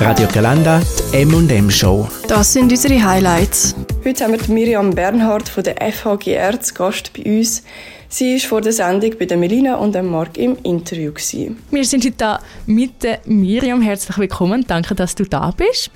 Radio 0.00 0.26
Galanda, 0.32 0.82
die 1.12 1.22
M&M 1.22 1.70
Show. 1.70 2.08
Das 2.26 2.52
sind 2.52 2.70
unsere 2.70 3.02
Highlights. 3.02 3.76
Heute 4.04 4.24
haben 4.24 4.32
wir 4.32 4.54
Miriam 4.54 4.90
Bernhard 4.90 5.48
von 5.48 5.62
der 5.62 5.76
FHGR 5.76 6.60
zu 6.60 6.74
Gast 6.74 7.12
bei 7.12 7.38
uns. 7.38 7.62
Sie 8.08 8.34
war 8.34 8.48
vor 8.48 8.60
der 8.60 8.72
Sendung 8.72 9.12
bei 9.18 9.24
der 9.26 9.36
Melina 9.36 9.76
und 9.76 9.94
dem 9.94 10.10
Marc 10.10 10.36
im 10.36 10.56
Interview. 10.64 11.12
Gewesen. 11.12 11.62
Wir 11.70 11.84
sind 11.84 12.04
heute 12.04 12.16
da 12.16 12.40
mit 12.66 13.04
der 13.04 13.20
Miriam. 13.24 13.80
Herzlich 13.80 14.18
willkommen. 14.18 14.64
Danke, 14.66 14.96
dass 14.96 15.14
du 15.14 15.24
da 15.24 15.52
bist. 15.52 15.90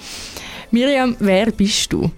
Miriam, 0.70 1.16
wer 1.18 1.50
bist 1.50 1.92
du? 1.92 2.10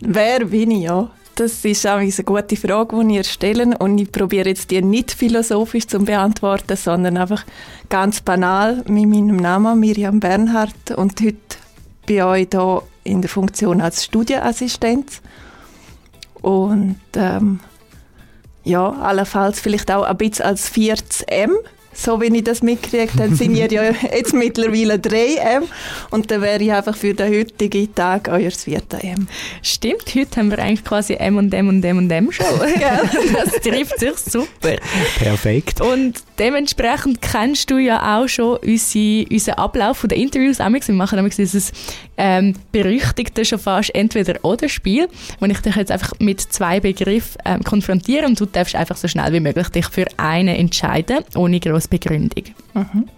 Wer 0.00 0.46
bin 0.46 0.70
ich, 0.70 0.84
ja? 0.84 1.10
Das 1.36 1.64
ist 1.64 1.86
auch 1.86 1.96
eine 1.96 2.10
gute 2.10 2.56
Frage, 2.56 3.04
die 3.04 3.16
ihr 3.16 3.24
stellt. 3.24 3.80
Und 3.80 3.98
ich 3.98 4.12
probiere 4.12 4.48
jetzt 4.48 4.70
die 4.70 4.82
nicht 4.82 5.10
philosophisch 5.10 5.86
zu 5.88 5.98
beantworten, 5.98 6.76
sondern 6.76 7.16
einfach 7.16 7.44
ganz 7.88 8.20
banal 8.20 8.84
mit 8.86 9.08
meinem 9.08 9.36
Namen 9.36 9.80
Miriam 9.80 10.20
Bernhardt 10.20 10.92
und 10.96 11.20
heute 11.20 11.38
bei 12.06 12.24
euch 12.24 12.48
hier 12.52 12.82
in 13.02 13.20
der 13.20 13.30
Funktion 13.30 13.80
als 13.80 14.04
Studienassistenz. 14.04 15.22
Und 16.40 17.00
ähm, 17.16 17.60
ja, 18.62 18.90
allenfalls 18.90 19.60
vielleicht 19.60 19.90
auch 19.90 20.04
ein 20.04 20.16
bisschen 20.16 20.46
als 20.46 20.68
viertes 20.68 21.22
M 21.22 21.52
so 21.94 22.20
wie 22.20 22.36
ich 22.36 22.44
das 22.44 22.62
mitkriege, 22.62 23.12
dann 23.16 23.34
sind 23.34 23.56
ihr 23.56 23.70
ja 23.70 23.82
jetzt 24.14 24.34
mittlerweile 24.34 24.94
3M 24.94 25.62
und 26.10 26.30
dann 26.30 26.42
wäre 26.42 26.62
ich 26.62 26.72
einfach 26.72 26.96
für 26.96 27.14
den 27.14 27.32
heutigen 27.32 27.94
Tag 27.94 28.28
euer 28.28 28.50
4M. 28.50 29.26
Stimmt, 29.62 30.14
heute 30.14 30.36
haben 30.36 30.50
wir 30.50 30.58
eigentlich 30.58 30.84
quasi 30.84 31.14
M 31.14 31.36
und 31.36 31.54
M 31.54 31.68
und 31.68 31.84
M 31.84 31.98
und 31.98 32.10
M 32.10 32.30
schon. 32.32 32.46
das 33.32 33.52
trifft 33.62 33.98
sich 33.98 34.16
super. 34.18 34.76
Perfekt. 35.18 35.80
Und 35.80 36.22
dementsprechend 36.38 37.22
kennst 37.22 37.70
du 37.70 37.78
ja 37.78 38.18
auch 38.18 38.28
schon 38.28 38.58
unsere, 38.58 39.26
unseren 39.30 39.54
Ablauf 39.54 40.04
der 40.08 40.16
Interviews. 40.16 40.58
Wir 40.58 40.94
machen 40.94 41.16
nämlich 41.16 41.36
dieses 41.36 41.72
ähm, 42.16 42.54
berüchtigte 42.72 43.44
schon 43.44 43.58
fast 43.58 43.94
Entweder-Oder-Spiel, 43.94 45.08
wo 45.40 45.46
ich 45.46 45.58
dich 45.60 45.76
jetzt 45.76 45.90
einfach 45.90 46.12
mit 46.18 46.40
zwei 46.40 46.80
Begriffen 46.80 47.40
ähm, 47.44 47.62
konfrontiere 47.62 48.26
und 48.26 48.38
du 48.38 48.46
darfst 48.46 48.74
einfach 48.74 48.96
so 48.96 49.08
schnell 49.08 49.32
wie 49.32 49.40
möglich 49.40 49.68
dich 49.68 49.86
für 49.86 50.06
einen 50.16 50.54
entscheiden, 50.54 51.24
ohne 51.34 51.60
als 51.66 51.88
Begründung. 51.88 52.44
Mhm. 52.74 53.08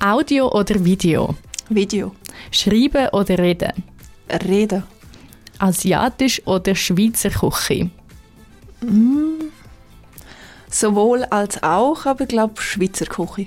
Audio 0.00 0.50
oder 0.52 0.84
Video? 0.84 1.34
Video. 1.68 2.14
Schreiben 2.50 3.08
oder 3.12 3.38
reden? 3.38 3.72
Reden. 4.48 4.82
Asiatisch 5.58 6.40
oder 6.46 6.74
Schweizer 6.74 7.30
Küche? 7.30 7.90
Mm. 8.80 9.39
Sowohl 10.70 11.24
als 11.24 11.62
auch, 11.62 12.06
aber 12.06 12.22
ich 12.22 12.28
glaube 12.28 12.60
Schweizer 12.62 13.06
Küche. 13.06 13.46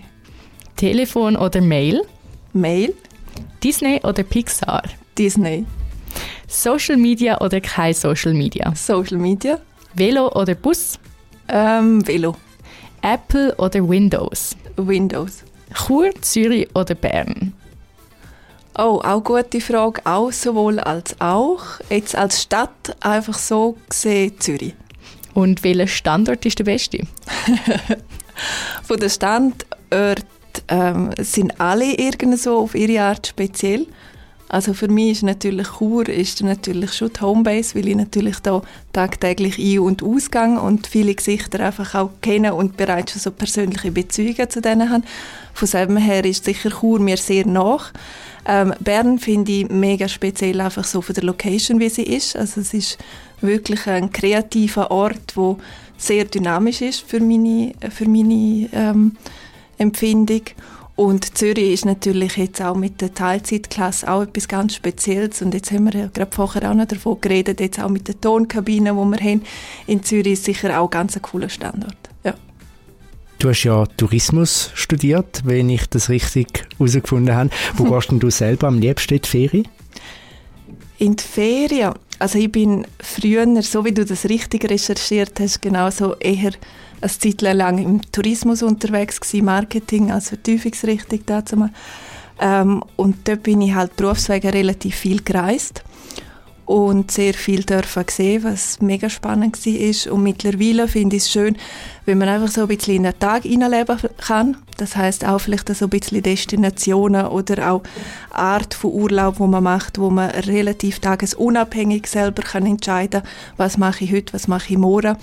Telefon 0.75 1.35
oder 1.37 1.61
Mail? 1.61 2.01
Mail. 2.51 2.93
Disney 3.63 4.01
oder 4.03 4.23
Pixar? 4.23 4.83
Disney. 5.17 5.65
Social 6.47 6.97
Media 6.97 7.39
oder 7.39 7.61
kein 7.61 7.93
Social 7.93 8.33
Media? 8.33 8.73
Social 8.75 9.17
Media. 9.17 9.59
Velo 9.93 10.31
oder 10.33 10.53
Bus? 10.55 10.99
Ähm, 11.47 12.05
Velo. 12.05 12.35
Apple 13.01 13.55
oder 13.55 13.87
Windows? 13.87 14.55
Windows. 14.75 15.43
Chur, 15.73 16.09
Zürich 16.21 16.67
oder 16.75 16.95
Bern? 16.95 17.53
Oh, 18.77 19.01
auch 19.03 19.23
gute 19.23 19.61
Frage. 19.61 20.01
Auch 20.03 20.31
sowohl 20.31 20.79
als 20.79 21.19
auch. 21.21 21.63
Jetzt 21.89 22.15
als 22.15 22.41
Stadt 22.41 22.95
einfach 23.01 23.37
so 23.37 23.77
gesehen 23.87 24.39
Zürich. 24.39 24.73
Und 25.33 25.63
welcher 25.63 25.87
Standort 25.87 26.45
ist 26.45 26.59
der 26.59 26.65
beste? 26.65 26.99
Von 28.83 28.99
den 28.99 29.09
Standorten 29.09 30.27
ähm, 30.67 31.09
sind 31.19 31.59
alle 31.59 31.93
irgendwie 31.93 32.37
so 32.37 32.59
auf 32.59 32.75
ihre 32.75 33.01
Art 33.01 33.27
speziell. 33.27 33.87
Also 34.53 34.75
für 34.75 34.87
mich 34.87 35.13
ist 35.13 35.23
natürlich 35.23 35.67
Chur 35.79 36.07
ist 36.07 36.43
natürlich 36.43 36.93
schon 36.93 37.11
die 37.11 37.21
Homebase, 37.21 37.73
weil 37.73 37.87
ich 37.87 37.95
natürlich 37.95 38.37
da 38.37 38.61
tagtäglich 38.93 39.57
ein- 39.57 39.79
und 39.79 40.03
ausgang 40.03 40.59
und 40.59 40.85
viele 40.85 41.15
Gesichter 41.15 41.59
einfach 41.65 41.95
auch 41.95 42.11
kenne 42.21 42.53
und 42.53 42.77
bereits 42.77 43.13
schon 43.13 43.21
so 43.21 43.31
persönliche 43.31 43.91
Beziehungen 43.91 44.47
zu 44.47 44.61
denen 44.61 44.91
habe. 44.91 45.01
Von 45.55 45.67
dem 45.67 45.97
her 45.97 46.23
ist 46.23 46.45
sicher 46.45 46.69
Chur 46.69 46.99
mir 46.99 47.17
sehr 47.17 47.47
nach. 47.47 47.93
Ähm, 48.45 48.75
Bern 48.79 49.17
finde 49.17 49.51
ich 49.51 49.69
mega 49.69 50.07
speziell 50.07 50.61
einfach 50.61 50.83
so 50.83 51.01
von 51.01 51.15
der 51.15 51.23
Location, 51.23 51.79
wie 51.79 51.89
sie 51.89 52.03
ist. 52.03 52.35
Also 52.35 52.61
es 52.61 52.75
ist 52.75 52.99
wirklich 53.41 53.87
ein 53.87 54.11
kreativer 54.11 54.91
Ort, 54.91 55.35
wo 55.35 55.57
sehr 55.97 56.25
dynamisch 56.25 56.81
ist 56.81 56.99
für 56.99 57.21
meine, 57.21 57.73
für 57.89 58.07
meine 58.07 58.69
ähm, 58.71 59.15
Empfindung. 59.79 60.43
Und 60.95 61.37
Zürich 61.37 61.73
ist 61.73 61.85
natürlich 61.85 62.37
jetzt 62.37 62.61
auch 62.61 62.75
mit 62.75 63.01
der 63.01 63.13
Teilzeitklasse 63.13 64.11
auch 64.11 64.21
etwas 64.21 64.47
ganz 64.47 64.75
Spezielles. 64.75 65.41
Und 65.41 65.53
jetzt 65.55 65.71
haben 65.71 65.85
wir 65.85 65.99
ja 65.99 66.07
gerade 66.07 66.31
vorher 66.31 66.69
auch 66.69 66.75
noch 66.75 66.85
davon 66.85 67.19
geredet, 67.19 67.59
jetzt 67.59 67.79
auch 67.79 67.89
mit 67.89 68.07
der 68.07 68.21
Tonkabine, 68.21 68.91
die 68.91 68.95
wir 68.95 69.31
haben 69.31 69.41
in 69.87 70.03
Zürich, 70.03 70.33
ist 70.33 70.45
sicher 70.45 70.79
auch 70.79 70.89
ganz 70.89 71.15
ein 71.15 71.23
cooler 71.23 71.49
Standort. 71.49 71.97
Ja. 72.23 72.35
Du 73.39 73.49
hast 73.49 73.63
ja 73.63 73.85
Tourismus 73.97 74.69
studiert, 74.75 75.41
wenn 75.45 75.69
ich 75.69 75.87
das 75.87 76.09
richtig 76.09 76.65
herausgefunden 76.77 77.35
habe. 77.35 77.49
Wo 77.75 77.83
gehst 77.91 78.11
denn 78.11 78.19
du 78.19 78.29
selber 78.29 78.67
am 78.67 78.77
liebsten 78.77 79.15
in 79.15 79.21
die 79.21 79.29
Ferien? 79.29 79.67
In 80.99 81.15
die 81.15 81.23
Ferien? 81.23 81.93
Also 82.19 82.39
ich 82.39 82.51
bin 82.51 82.85
früher, 82.99 83.45
so 83.61 83.85
wie 83.85 83.91
du 83.91 84.05
das 84.05 84.25
richtig 84.25 84.69
recherchiert 84.69 85.39
hast, 85.39 85.61
genauso 85.61 86.15
eher 86.15 86.51
eine 87.01 87.11
Zeit 87.11 87.41
lang 87.41 87.77
im 87.79 88.01
Tourismus 88.11 88.63
unterwegs 88.63 89.19
gewesen, 89.19 89.45
Marketing 89.45 90.11
als 90.11 90.29
Vertiefungsrichtung 90.29 91.19
dazu. 91.25 91.69
Ähm, 92.39 92.83
und 92.95 93.27
dort 93.27 93.43
bin 93.43 93.61
ich 93.61 93.73
halt 93.73 93.95
berufswegen 93.95 94.51
relativ 94.51 94.95
viel 94.95 95.21
gereist 95.21 95.83
und 96.65 97.11
sehr 97.11 97.33
viel 97.33 97.63
dürfen 97.63 98.05
sehen, 98.09 98.43
was 98.43 98.81
mega 98.81 99.09
spannend 99.09 99.65
war. 99.65 100.13
Und 100.13 100.23
mittlerweile 100.23 100.87
finde 100.87 101.17
ich 101.17 101.23
es 101.23 101.31
schön, 101.31 101.57
wenn 102.05 102.17
man 102.17 102.29
einfach 102.29 102.47
so 102.47 102.61
ein 102.61 102.67
bisschen 102.67 102.95
in 102.95 103.03
den 103.03 103.19
Tag 103.19 103.43
hineinleben 103.43 103.97
kann. 104.17 104.57
Das 104.77 104.95
heißt 104.95 105.25
auch 105.25 105.39
vielleicht 105.39 105.73
so 105.75 105.85
ein 105.85 105.89
bisschen 105.89 106.23
Destinationen 106.23 107.27
oder 107.27 107.71
auch 107.71 107.83
Art 108.31 108.73
von 108.73 108.91
Urlaub, 108.91 109.39
wo 109.39 109.47
man 109.47 109.63
macht, 109.63 109.99
wo 109.99 110.09
man 110.09 110.29
relativ 110.31 110.99
tagesunabhängig 110.99 112.07
selber 112.07 112.41
kann 112.41 112.65
entscheiden, 112.65 113.23
was 113.57 113.77
mache 113.77 114.05
ich 114.05 114.13
heute, 114.13 114.33
was 114.33 114.47
mache 114.47 114.73
ich 114.73 114.77
morgen. 114.77 115.17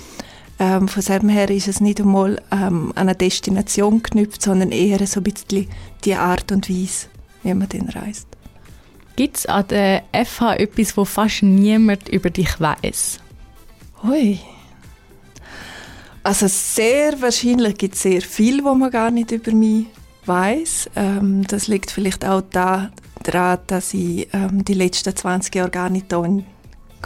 Ähm, 0.59 0.89
von 0.89 1.03
dem 1.03 1.31
her 1.31 1.49
ist 1.49 1.69
es 1.69 1.81
nicht 1.81 2.01
einmal 2.01 2.41
ähm, 2.53 2.93
an 2.95 3.09
eine 3.09 3.15
Destination 3.15 4.03
geknüpft, 4.03 4.43
sondern 4.43 4.73
eher 4.73 5.05
so 5.07 5.21
ein 5.21 5.25
bisschen 5.25 5.69
die 6.05 6.15
Art 6.15 6.53
und 6.53 6.69
Weise, 6.69 7.07
wie 7.43 7.55
man 7.55 7.69
dann 7.71 7.89
reist. 7.89 8.27
Gibt 9.21 9.37
es 9.37 9.45
an 9.45 9.69
der 9.69 10.05
FH 10.15 10.55
etwas, 10.55 10.97
wo 10.97 11.05
fast 11.05 11.43
niemand 11.43 12.09
über 12.09 12.31
dich 12.31 12.59
weiß? 12.59 13.21
Hui. 14.03 14.41
Also 16.23 16.47
sehr 16.49 17.21
wahrscheinlich 17.21 17.77
gibt 17.77 17.97
es 17.97 18.01
sehr 18.01 18.23
viel, 18.23 18.65
wo 18.65 18.75
man 18.75 18.91
gar 18.91 19.11
nicht 19.11 19.31
über 19.31 19.53
mich 19.53 19.89
weiß. 20.25 20.89
Ähm, 20.97 21.47
das 21.47 21.69
liegt 21.69 21.91
vielleicht 21.91 22.25
auch 22.25 22.41
daran, 22.51 23.59
dass 23.67 23.93
ich 23.93 24.27
ähm, 24.33 24.65
die 24.65 24.73
letzten 24.73 25.15
20 25.15 25.55
Jahre 25.55 25.71
gar 25.71 25.91
nicht 25.91 26.07
hier 26.09 26.25
in 26.25 26.47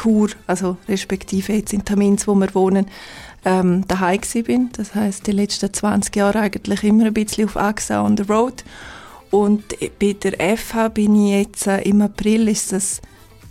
Chur, 0.00 0.28
also 0.46 0.76
respektive 0.86 1.54
jetzt 1.54 1.72
in 1.72 1.84
Tamins, 1.84 2.28
wo 2.28 2.36
wir 2.36 2.54
wohnen, 2.54 2.86
ähm, 3.44 3.88
daheim 3.88 4.20
bin. 4.44 4.70
Das 4.76 4.94
heißt 4.94 5.26
die 5.26 5.32
letzten 5.32 5.72
20 5.72 6.14
Jahre 6.14 6.38
eigentlich 6.38 6.84
immer 6.84 7.06
ein 7.06 7.14
bisschen 7.14 7.48
auf 7.48 7.56
AXA 7.56 8.04
on 8.04 8.16
the 8.16 8.22
road. 8.22 8.62
Und 9.34 9.64
bei 9.98 10.12
der 10.12 10.56
FH 10.56 10.90
bin 10.90 11.26
ich 11.26 11.32
jetzt 11.32 11.66
äh, 11.66 11.80
im 11.80 12.02
April 12.02 12.46
ist 12.46 12.70
das 12.70 13.02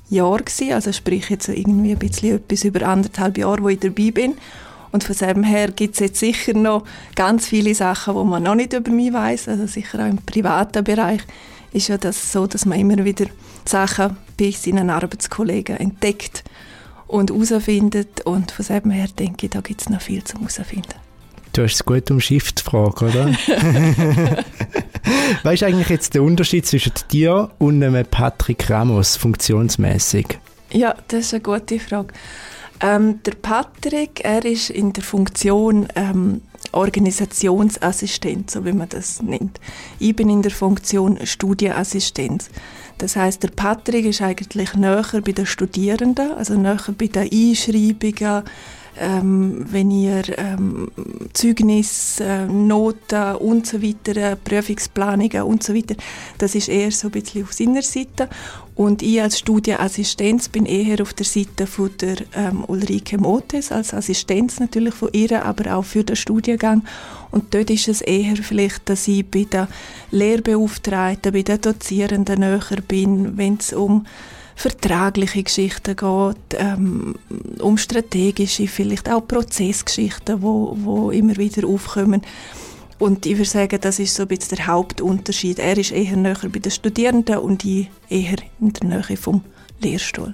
Jahr 0.09 0.37
gewesen, 0.37 0.71
also 0.71 0.93
sprich 0.93 1.29
jetzt 1.29 1.49
irgendwie 1.49 1.91
ein 1.91 1.99
bisschen 1.99 2.37
etwas 2.37 2.63
über 2.63 2.87
anderthalb 2.87 3.37
Jahre, 3.37 3.61
wo 3.61 3.67
ich 3.67 3.81
dabei 3.81 4.11
bin. 4.11 4.35
Und 4.93 5.03
von 5.03 5.13
dem 5.17 5.43
her 5.43 5.71
gibt 5.71 5.95
es 5.95 5.99
jetzt 5.99 6.21
sicher 6.21 6.53
noch 6.53 6.85
ganz 7.15 7.47
viele 7.47 7.75
Sachen, 7.75 8.15
wo 8.15 8.23
man 8.23 8.43
noch 8.43 8.55
nicht 8.55 8.71
über 8.71 8.91
mich 8.91 9.11
weiß. 9.11 9.49
Also 9.49 9.67
sicher 9.67 9.99
auch 10.05 10.09
im 10.09 10.19
privaten 10.19 10.85
Bereich 10.85 11.19
ist 11.73 11.89
ja 11.89 11.97
das 11.97 12.31
so, 12.31 12.47
dass 12.47 12.65
man 12.65 12.79
immer 12.79 13.03
wieder 13.03 13.25
Sachen 13.65 14.15
bei 14.39 14.51
seinen 14.51 14.89
Arbeitskollegen 14.89 15.75
entdeckt 15.75 16.45
und 17.07 17.29
herausfindet. 17.29 18.21
Und 18.21 18.51
von 18.51 18.65
dem 18.65 18.91
her 18.91 19.07
denke 19.19 19.47
ich, 19.47 19.49
da 19.49 19.59
gibt 19.59 19.81
es 19.81 19.89
noch 19.89 19.99
viel 19.99 20.23
zum 20.23 20.47
herausfinden. 20.47 20.95
Du 21.51 21.61
hast 21.61 21.75
es 21.75 21.83
gut 21.83 22.09
umschifft, 22.09 22.59
die 22.59 22.63
Frage, 22.63 23.05
oder? 23.05 23.35
weißt 25.43 25.61
du 25.61 25.65
eigentlich 25.67 25.89
jetzt 25.89 26.13
den 26.13 26.21
Unterschied 26.21 26.65
zwischen 26.65 26.93
dir 27.11 27.49
und 27.59 27.83
einem 27.83 28.05
Patrick 28.05 28.69
Ramos 28.69 29.15
funktionsmäßig? 29.17 30.39
Ja, 30.71 30.95
das 31.07 31.27
ist 31.27 31.33
eine 31.33 31.43
gute 31.43 31.79
Frage. 31.79 32.13
Ähm, 32.81 33.21
der 33.23 33.33
Patrick, 33.33 34.21
er 34.23 34.43
ist 34.43 34.69
in 34.69 34.91
der 34.91 35.03
Funktion 35.03 35.87
ähm, 35.95 36.41
Organisationsassistent, 36.71 38.49
so 38.49 38.65
wie 38.65 38.73
man 38.73 38.89
das 38.89 39.21
nennt. 39.21 39.59
Ich 39.99 40.15
bin 40.15 40.29
in 40.29 40.41
der 40.41 40.51
Funktion 40.51 41.19
Studienassistenz. 41.23 42.49
Das 42.97 43.15
heißt, 43.15 43.43
der 43.43 43.49
Patrick 43.49 44.05
ist 44.05 44.21
eigentlich 44.21 44.73
näher 44.73 45.05
bei 45.13 45.31
den 45.31 45.45
Studierenden, 45.45 46.31
also 46.33 46.55
näher 46.55 46.79
bei 46.97 47.07
den 47.07 47.29
Einschreibungen, 47.31 48.43
ähm, 48.99 49.65
wenn 49.69 49.91
ihr 49.91 50.23
ähm, 50.37 50.89
Zeugnis, 51.33 52.19
äh, 52.19 52.45
Noten 52.45 53.35
und 53.35 53.65
so 53.65 53.81
weiter, 53.81 54.15
äh, 54.17 54.35
Prüfungsplanungen 54.35 55.43
und 55.43 55.63
so 55.63 55.73
weiter, 55.73 55.95
das 56.37 56.55
ist 56.55 56.69
eher 56.69 56.91
so 56.91 57.07
ein 57.07 57.11
bisschen 57.11 57.43
auf 57.43 57.53
seiner 57.53 57.81
Seite. 57.81 58.29
Und 58.75 59.03
ich 59.03 59.21
als 59.21 59.39
Studienassistenz 59.39 60.49
bin 60.49 60.65
eher 60.65 61.01
auf 61.01 61.13
der 61.13 61.25
Seite 61.25 61.67
von 61.67 61.91
der 62.01 62.17
ähm, 62.35 62.63
Ulrike 62.67 63.17
Motes, 63.19 63.71
als 63.71 63.93
Assistenz 63.93 64.59
natürlich 64.59 64.95
von 64.95 65.09
ihr, 65.11 65.45
aber 65.45 65.75
auch 65.75 65.85
für 65.85 66.03
den 66.03 66.15
Studiengang. 66.15 66.83
Und 67.29 67.53
dort 67.53 67.69
ist 67.69 67.87
es 67.87 68.01
eher 68.01 68.35
vielleicht, 68.37 68.89
dass 68.89 69.07
ich 69.07 69.25
bei 69.25 69.43
den 69.43 69.67
Lehrbeauftragten, 70.11 71.33
bei 71.33 71.43
den 71.43 71.61
Dozierenden 71.61 72.39
näher 72.39 72.81
bin, 72.87 73.37
wenn 73.37 73.57
es 73.59 73.73
um 73.73 74.05
vertragliche 74.55 75.43
Geschichten 75.43 75.95
geht, 75.95 76.59
ähm, 76.59 77.15
um 77.59 77.77
strategische, 77.77 78.67
vielleicht 78.67 79.09
auch 79.09 79.27
Prozessgeschichten, 79.27 80.41
wo, 80.41 80.75
wo 80.79 81.11
immer 81.11 81.35
wieder 81.37 81.67
aufkommen. 81.67 82.21
Und 82.99 83.25
ich 83.25 83.37
würde 83.37 83.49
sagen, 83.49 83.79
das 83.81 83.99
ist 83.99 84.15
so 84.15 84.23
ein 84.23 84.29
bisschen 84.29 84.57
der 84.57 84.67
Hauptunterschied. 84.67 85.59
Er 85.59 85.77
ist 85.77 85.91
eher 85.91 86.15
näher 86.15 86.37
bei 86.43 86.59
den 86.59 86.71
Studierenden 86.71 87.39
und 87.39 87.65
ich 87.65 87.89
eher 88.09 88.37
in 88.61 88.73
der 88.73 88.87
Nähe 88.87 89.17
vom 89.17 89.41
Lehrstuhl. 89.81 90.33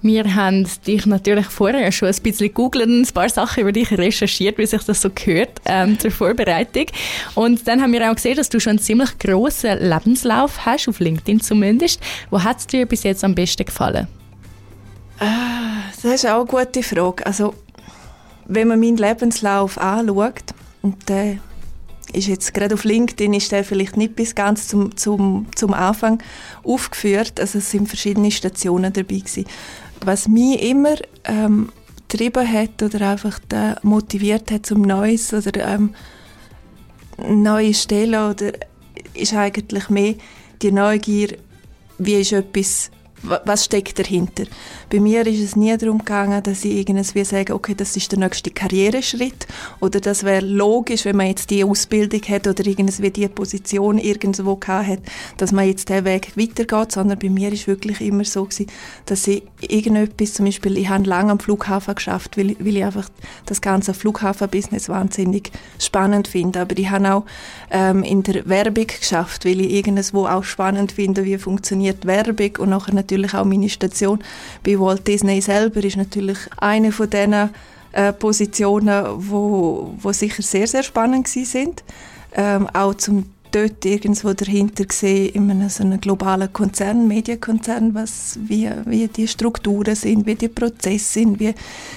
Wir 0.00 0.34
haben 0.34 0.66
dich 0.86 1.06
natürlich 1.06 1.46
vorher 1.46 1.90
schon 1.90 2.08
ein 2.08 2.22
bisschen 2.22 2.54
googelt, 2.54 2.88
ein 2.88 3.06
paar 3.12 3.28
Sachen 3.28 3.62
über 3.62 3.72
dich 3.72 3.90
recherchiert, 3.90 4.56
wie 4.56 4.66
sich 4.66 4.82
das 4.84 5.02
so 5.02 5.10
gehört 5.10 5.60
ähm, 5.64 5.98
zur 5.98 6.12
Vorbereitung. 6.12 6.86
Und 7.34 7.66
dann 7.66 7.82
haben 7.82 7.92
wir 7.92 8.08
auch 8.08 8.14
gesehen, 8.14 8.36
dass 8.36 8.48
du 8.48 8.60
schon 8.60 8.70
einen 8.70 8.78
ziemlich 8.78 9.18
grossen 9.18 9.78
Lebenslauf 9.80 10.64
hast, 10.64 10.88
auf 10.88 11.00
LinkedIn 11.00 11.40
zumindest. 11.40 12.00
Wo 12.30 12.42
hat 12.42 12.58
es 12.58 12.66
dir 12.68 12.86
bis 12.86 13.02
jetzt 13.02 13.24
am 13.24 13.34
besten 13.34 13.64
gefallen? 13.64 14.06
Ah, 15.18 15.82
das 16.00 16.04
ist 16.04 16.26
auch 16.26 16.48
eine 16.48 16.64
gute 16.64 16.82
Frage. 16.84 17.26
Also, 17.26 17.54
wenn 18.46 18.68
man 18.68 18.78
meinen 18.78 18.98
Lebenslauf 18.98 19.78
anschaut, 19.78 20.54
und 20.80 21.08
der 21.08 21.38
ist 22.12 22.28
jetzt 22.28 22.54
gerade 22.54 22.74
auf 22.74 22.84
LinkedIn 22.84 23.34
ist 23.34 23.52
der 23.52 23.64
vielleicht 23.64 23.96
nicht 23.96 24.16
bis 24.16 24.34
ganz 24.34 24.68
zum, 24.68 24.96
zum, 24.96 25.46
zum 25.54 25.74
Anfang 25.74 26.22
aufgeführt. 26.64 27.38
Also 27.38 27.58
es 27.58 27.70
sind 27.70 27.86
verschiedene 27.86 28.30
Stationen 28.30 28.92
dabei 28.92 29.18
gewesen 29.18 29.44
was 30.04 30.28
mich 30.28 30.62
immer 30.62 30.96
ähm, 31.24 31.70
getrieben 32.08 32.50
hat 32.50 32.82
oder 32.82 33.10
einfach 33.10 33.40
motiviert 33.82 34.50
hat 34.50 34.66
zum 34.66 34.82
Neues 34.82 35.32
oder 35.32 35.66
ähm, 35.74 35.94
neue 37.26 37.74
Stellen 37.74 38.30
oder 38.30 38.52
ist 39.14 39.34
eigentlich 39.34 39.88
mehr 39.90 40.14
die 40.62 40.72
Neugier, 40.72 41.36
wie 41.98 42.14
ist 42.14 42.32
etwas 42.32 42.90
was 43.22 43.64
steckt 43.64 43.98
dahinter? 43.98 44.44
Bei 44.90 45.00
mir 45.00 45.26
ist 45.26 45.40
es 45.40 45.56
nie 45.56 45.76
darum 45.76 45.98
gegangen, 45.98 46.42
dass 46.42 46.64
ich 46.64 46.76
irgendwie 46.76 47.24
sage, 47.24 47.54
okay, 47.54 47.74
das 47.74 47.96
ist 47.96 48.12
der 48.12 48.18
nächste 48.18 48.50
Karriereschritt 48.50 49.46
oder 49.80 50.00
das 50.00 50.24
wäre 50.24 50.44
logisch, 50.44 51.04
wenn 51.04 51.16
man 51.16 51.26
jetzt 51.26 51.50
die 51.50 51.64
Ausbildung 51.64 52.22
hat 52.22 52.46
oder 52.46 52.64
irgendwie 52.64 53.10
die 53.10 53.28
Position 53.28 53.98
irgendwo 53.98 54.58
hat, 54.66 55.00
dass 55.36 55.52
man 55.52 55.66
jetzt 55.66 55.88
den 55.88 56.04
Weg 56.04 56.36
weitergeht, 56.36 56.92
sondern 56.92 57.18
bei 57.18 57.28
mir 57.28 57.52
ist 57.52 57.66
wirklich 57.66 58.00
immer 58.00 58.24
so 58.24 58.44
gewesen, 58.44 58.66
dass 59.06 59.26
ich 59.26 59.42
irgendetwas, 59.60 60.34
zum 60.34 60.46
Beispiel, 60.46 60.78
ich 60.78 60.88
habe 60.88 61.04
lange 61.04 61.32
am 61.32 61.40
Flughafen 61.40 61.94
geschafft, 61.94 62.36
weil, 62.36 62.56
weil 62.60 62.76
ich 62.76 62.84
einfach 62.84 63.08
das 63.46 63.60
ganze 63.60 63.94
Flughafenbusiness 63.94 64.88
wahnsinnig 64.88 65.50
spannend 65.78 66.28
finde, 66.28 66.60
aber 66.60 66.78
ich 66.78 66.90
habe 66.90 67.12
auch 67.12 67.24
ähm, 67.70 68.02
in 68.02 68.22
der 68.22 68.48
Werbung 68.48 68.86
geschafft, 68.86 69.44
weil 69.44 69.60
ich 69.60 69.72
irgendwo 69.72 70.26
auch 70.26 70.44
spannend 70.44 70.92
finde, 70.92 71.24
wie 71.24 71.38
funktioniert 71.38 72.06
Werbung 72.06 72.56
und 72.58 72.70
nachher 72.70 73.07
natürlich 73.08 73.34
auch 73.34 73.44
meine 73.44 73.68
Station 73.68 74.22
bei 74.62 74.78
Walt 74.78 75.06
Disney 75.06 75.40
selber 75.40 75.82
ist 75.82 75.96
natürlich 75.96 76.38
eine 76.58 76.92
von 76.92 77.08
diesen 77.08 77.50
äh, 77.92 78.12
Positionen, 78.12 79.04
wo, 79.16 79.94
wo 79.98 80.12
sicher 80.12 80.42
sehr, 80.42 80.66
sehr 80.66 80.82
spannend 80.82 81.26
sind. 81.28 81.82
Ähm, 82.34 82.68
auch 82.74 82.94
zum 82.94 83.24
dort 83.50 83.84
irgendwo 83.84 84.32
dahinter 84.32 84.84
gesehen 84.84 85.30
in 85.30 85.50
einem 85.50 85.68
so 85.68 85.82
einem 85.82 86.00
globalen 86.00 86.52
Konzern, 86.52 87.08
Medienkonzern, 87.08 87.94
was, 87.94 88.38
wie, 88.42 88.70
wie 88.84 89.08
die 89.08 89.26
Strukturen 89.26 89.94
sind, 89.94 90.26
wie 90.26 90.34
die 90.34 90.48
Prozesse 90.48 91.12
sind, 91.20 91.40
wie 91.40 91.54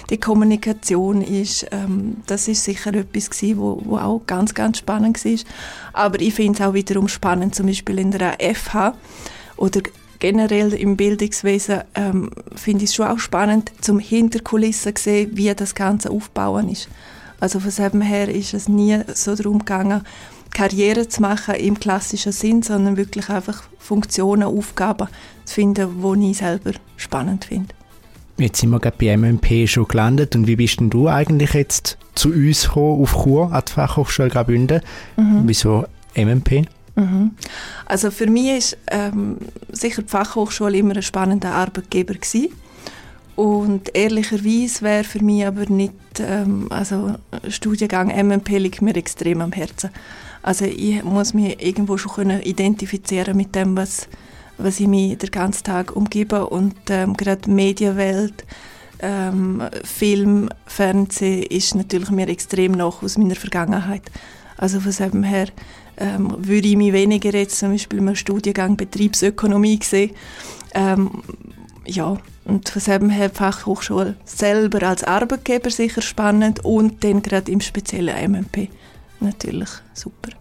die 0.10 0.18
Kommunikation 0.18 1.22
ist. 1.22 1.68
Ähm, 1.72 2.18
das 2.28 2.48
ist 2.48 2.64
sicher 2.64 2.94
etwas 2.94 3.30
gewesen, 3.30 3.58
wo, 3.58 3.82
wo 3.84 3.98
auch 3.98 4.22
ganz, 4.26 4.54
ganz 4.54 4.78
spannend 4.78 5.24
war. 5.24 5.40
Aber 5.94 6.22
ich 6.22 6.34
finde 6.34 6.62
es 6.62 6.68
auch 6.68 6.74
wiederum 6.74 7.08
spannend, 7.08 7.56
zum 7.56 7.66
Beispiel 7.66 8.00
in 8.00 8.12
der 8.12 8.38
FH 8.40 8.96
oder 9.58 9.82
generell 10.22 10.72
im 10.74 10.96
Bildungswesen 10.96 11.82
ähm, 11.96 12.30
finde 12.56 12.86
ich 12.86 12.92
es 12.92 12.96
schon 12.96 13.08
auch 13.08 13.20
spannend, 13.20 13.72
zum 13.82 14.00
Hinterkulissen 14.00 14.96
zu 14.96 15.04
sehen, 15.04 15.32
wie 15.34 15.54
das 15.54 15.76
Ganze 15.76 16.12
aufbauen 16.12 16.70
ist. 16.70 16.88
Also 17.42 17.60
von 17.60 17.90
dem 17.90 18.02
her 18.02 18.30
ist 18.30 18.54
es 18.54 18.70
nie 18.70 19.00
so 19.14 19.36
darum 19.36 19.60
gegangen, 19.60 20.04
Karriere 20.52 21.08
zu 21.08 21.22
machen 21.22 21.56
im 21.56 21.80
klassischen 21.80 22.32
Sinn, 22.32 22.62
sondern 22.62 22.98
wirklich 22.98 23.30
einfach 23.30 23.64
Funktionen, 23.80 24.44
Aufgaben 24.44 25.08
zu 25.44 25.56
finden, 25.56 25.90
die 26.02 26.32
ich 26.32 26.38
selber 26.38 26.72
spannend 26.98 27.46
finde. 27.46 27.74
Jetzt 28.38 28.62
sind 28.62 28.70
wir 28.70 28.80
gerade 28.80 28.98
bei 29.00 29.18
MMP 29.18 29.68
schon 29.68 29.88
gelandet 29.88 30.36
und 30.36 30.46
wie 30.46 30.56
bist 30.56 30.80
denn 30.80 30.90
du 30.90 31.08
eigentlich 31.08 31.54
jetzt 31.54 31.98
zu 32.14 32.30
uns 32.30 32.68
gekommen, 32.68 33.02
auf 33.02 33.24
Chur, 33.24 33.52
an 33.52 33.64
die 33.68 33.72
Fachhochschule 33.72 34.30
Graubünden? 34.30 34.82
Mhm. 35.18 35.44
Wieso 35.46 35.86
MMP? 36.16 36.68
Mhm. 36.96 37.32
Also 37.86 38.12
für 38.12 38.28
mich 38.28 38.58
ist 38.58 38.78
ähm, 38.88 39.38
sicher 39.72 40.02
die 40.02 40.10
Fachhochschule 40.10 40.78
immer 40.78 40.96
ein 40.96 41.02
spannender 41.02 41.54
Arbeitgeber 41.54 42.14
gewesen. 42.14 42.50
Und 43.36 43.96
ehrlicherweise 43.96 44.82
wäre 44.82 45.04
für 45.04 45.24
mich 45.24 45.46
aber 45.46 45.66
nicht, 45.68 45.94
ähm, 46.20 46.68
also 46.70 47.16
Studiengang 47.48 48.10
MMP 48.10 48.50
liegt 48.60 48.82
mir 48.82 48.96
extrem 48.96 49.42
am 49.42 49.52
Herzen. 49.52 49.90
Also 50.44 50.66
ich 50.66 51.04
muss 51.04 51.34
mich 51.34 51.64
irgendwo 51.64 51.98
schon 51.98 52.14
können 52.14 52.42
identifizieren 52.42 53.38
mit 53.38 53.56
dem, 53.56 53.78
was, 53.78 54.08
was 54.58 54.80
ich 54.80 54.88
mich 54.88 55.18
den 55.18 55.32
ganzen 55.32 55.64
Tag 55.64 55.96
umgebe 55.96 56.48
und 56.48 56.76
ähm, 56.90 57.16
gerade 57.16 57.50
Medienwelt, 57.50 58.46
ähm, 59.00 59.64
Film, 59.84 60.50
Fernsehen 60.66 61.44
ist 61.44 61.76
natürlich 61.76 62.12
mir 62.12 62.28
extrem 62.28 62.74
noch 62.74 63.02
aus 63.02 63.18
meiner 63.18 63.36
Vergangenheit. 63.36 64.04
Also 64.58 64.80
von 64.80 64.92
dem 64.92 65.24
her 65.24 65.48
ähm, 66.02 66.36
würde 66.40 66.68
ich 66.68 66.76
mich 66.76 66.94
weniger 66.94 67.32
jetzt 67.34 67.60
zum 67.60 67.72
Beispiel 67.72 68.00
im 68.00 68.16
Studiengang 68.16 68.76
Betriebsökonomie 68.76 69.80
sehen. 69.84 70.12
Ähm, 70.74 71.12
ja, 71.86 72.18
und 72.46 72.70
von 72.70 72.82
dem 72.82 73.10
her 73.10 73.30
die 73.30 73.36
Fachhochschule 73.36 74.16
selber 74.26 74.88
als 74.88 75.04
Arbeitgeber 75.04 75.70
sicher 75.70 76.02
spannend 76.02 76.66
und 76.66 77.04
dann 77.04 77.22
gerade 77.22 77.52
im 77.52 77.62
speziellen 77.62 78.32
MMP 78.32 78.70
natürlich 79.20 79.70
super. 79.94 80.32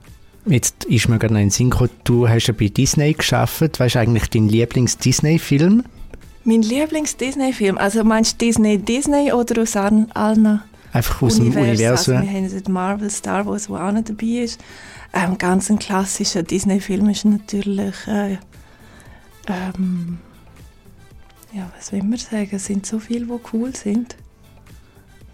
Jetzt 0.46 0.84
ist 0.84 1.08
mir 1.08 1.18
gerade 1.18 1.34
noch 1.34 1.40
ein 1.40 1.50
Sinn 1.50 1.72
du 2.04 2.28
hast 2.28 2.46
ja 2.46 2.54
bei 2.58 2.68
Disney 2.68 3.12
geschafft. 3.12 3.78
Was 3.78 3.88
ist 3.88 3.96
eigentlich 3.96 4.30
dein 4.30 4.48
Lieblings-Disney-Film? 4.48 5.84
Mein 6.44 6.62
Lieblings-Disney-Film? 6.62 7.76
Also 7.76 8.02
meinst 8.04 8.40
du 8.40 8.46
Disney 8.46 8.78
Disney 8.78 9.32
oder 9.32 9.60
aus 9.60 9.76
allen 9.76 10.62
Einfach 10.92 11.22
aus 11.22 11.38
Univers, 11.38 11.54
dem 11.54 11.62
Universum? 11.62 12.16
Also 12.16 12.28
wir 12.28 12.40
haben 12.40 12.72
Marvel, 12.72 13.10
Star 13.10 13.46
Wars, 13.46 13.68
wo 13.68 13.76
auch 13.76 13.92
noch 13.92 14.04
dabei 14.04 14.42
ist. 14.42 14.60
Ähm, 15.12 15.38
ganz 15.38 15.70
ein 15.70 15.78
klassischer 15.78 16.42
Disney-Film 16.42 17.08
ist 17.08 17.24
natürlich, 17.24 17.94
äh, 18.06 18.38
ähm, 19.46 20.18
ja, 21.52 21.70
was 21.76 21.92
will 21.92 22.02
man 22.02 22.18
sagen, 22.18 22.50
es 22.52 22.66
sind 22.66 22.86
so 22.86 22.98
viele, 22.98 23.26
die 23.26 23.40
cool 23.52 23.74
sind. 23.74 24.16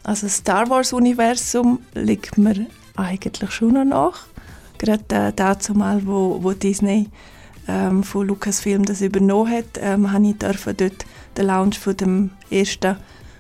Also 0.03 0.27
das 0.27 0.37
Star 0.37 0.69
Wars-Universum 0.71 1.81
liegt 1.95 2.39
mir 2.39 2.67
eigentlich 2.95 3.51
schon 3.51 3.75
noch 3.75 3.85
nach. 3.85 4.27
Gerade 4.79 5.05
äh, 5.15 5.33
dazu 5.35 5.75
mal, 5.75 6.07
wo, 6.07 6.43
wo 6.43 6.53
Disney 6.53 7.09
ähm, 7.69 8.03
von 8.03 8.27
Lucasfilm 8.27 8.85
das 8.85 9.01
übernommen 9.01 9.51
hat, 9.51 9.79
ähm, 9.81 10.13
habe 10.13 10.27
ich 10.29 10.37
dort 10.39 11.07
den 11.37 11.47
Launch 11.47 11.79
von 11.79 11.97
dem 11.97 12.31
ersten 12.51 12.97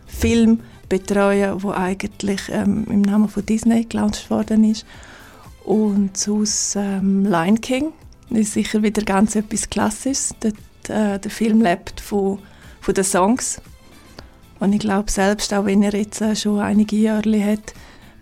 Film 0.06 0.60
betreuen, 0.88 1.62
wo 1.62 1.70
eigentlich 1.70 2.42
ähm, 2.50 2.86
im 2.88 3.02
Namen 3.02 3.28
von 3.28 3.44
Disney 3.44 3.84
gelauncht 3.84 4.30
worden 4.30 4.64
ist. 4.64 4.86
Und 5.64 6.28
aus 6.28 6.74
ähm, 6.76 7.24
Lion 7.24 7.60
King 7.60 7.92
ist 8.30 8.52
sicher 8.52 8.82
wieder 8.82 9.02
ganz 9.02 9.34
etwas 9.34 9.68
Klassisches. 9.68 10.34
Dort, 10.40 10.54
äh, 10.88 11.18
der 11.18 11.30
Film 11.30 11.60
lebt 11.60 12.00
von, 12.00 12.38
von 12.80 12.94
den 12.94 13.04
Songs. 13.04 13.60
Und 14.60 14.72
ich 14.72 14.80
glaube 14.80 15.10
selbst, 15.10 15.52
auch 15.52 15.66
wenn 15.66 15.82
er 15.82 15.94
jetzt 15.94 16.20
äh, 16.20 16.36
schon 16.36 16.60
einige 16.60 16.96
Jahre 16.96 17.44
hat, 17.44 17.74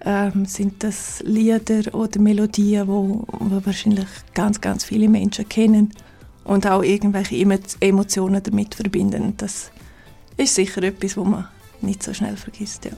ähm, 0.04 0.44
sind 0.46 0.82
das 0.82 1.22
Lieder 1.24 1.94
oder 1.94 2.20
Melodien, 2.20 2.88
wo, 2.88 3.24
wo 3.26 3.64
wahrscheinlich 3.64 4.08
ganz, 4.34 4.60
ganz 4.60 4.84
viele 4.84 5.08
Menschen 5.08 5.48
kennen 5.48 5.92
und 6.44 6.66
auch 6.66 6.82
irgendwelche 6.82 7.36
Emotionen 7.80 8.42
damit 8.42 8.74
verbinden. 8.74 9.34
Das 9.36 9.70
ist 10.36 10.54
sicher 10.54 10.82
etwas, 10.82 11.16
was 11.16 11.26
man 11.26 11.48
nicht 11.84 12.02
so 12.02 12.12
schnell 12.12 12.36
vergisst. 12.36 12.84
Ja. 12.84 12.92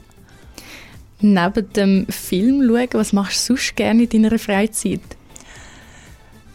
Neben 1.19 1.73
dem 1.73 2.07
Film 2.07 2.67
schauen, 2.67 2.87
was 2.93 3.13
machst 3.13 3.49
du 3.49 3.55
sonst 3.55 3.75
gerne 3.75 4.03
in 4.03 4.23
deiner 4.23 4.39
Freizeit? 4.39 5.01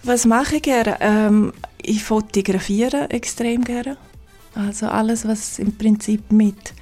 Was 0.04 0.24
mache 0.24 0.56
ich 0.56 0.62
gerne? 0.62 0.96
Ähm, 1.00 1.52
ich 1.82 2.02
fotografiere 2.02 3.10
extrem 3.10 3.64
gerne. 3.64 3.96
Also 4.54 4.86
alles, 4.86 5.26
was 5.26 5.58
im 5.58 5.76
Prinzip 5.76 6.30
mit 6.30 6.74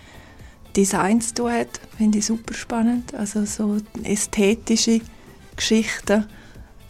Design 0.77 1.21
zu 1.21 1.35
tun 1.35 1.53
hat, 1.53 1.81
finde 1.97 2.19
ich 2.19 2.27
super 2.27 2.55
spannend. 2.55 3.15
Also 3.15 3.45
so 3.45 3.79
ästhetische 4.03 5.01
Geschichten, 5.57 6.27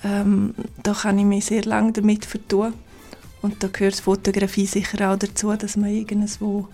ähm, 0.05 0.55
da 0.83 0.93
kann 0.93 1.19
ich 1.19 1.25
mich 1.25 1.47
sehr 1.47 1.64
lange 1.64 1.93
damit 1.93 2.25
vertun. 2.25 2.75
Und 3.43 3.62
da 3.62 3.69
gehört 3.69 3.97
Fotografie 3.97 4.67
sicher 4.67 5.11
auch 5.11 5.19
dazu, 5.19 5.52
dass 5.55 5.76
man 5.76 5.90
irgendwo 5.90 6.69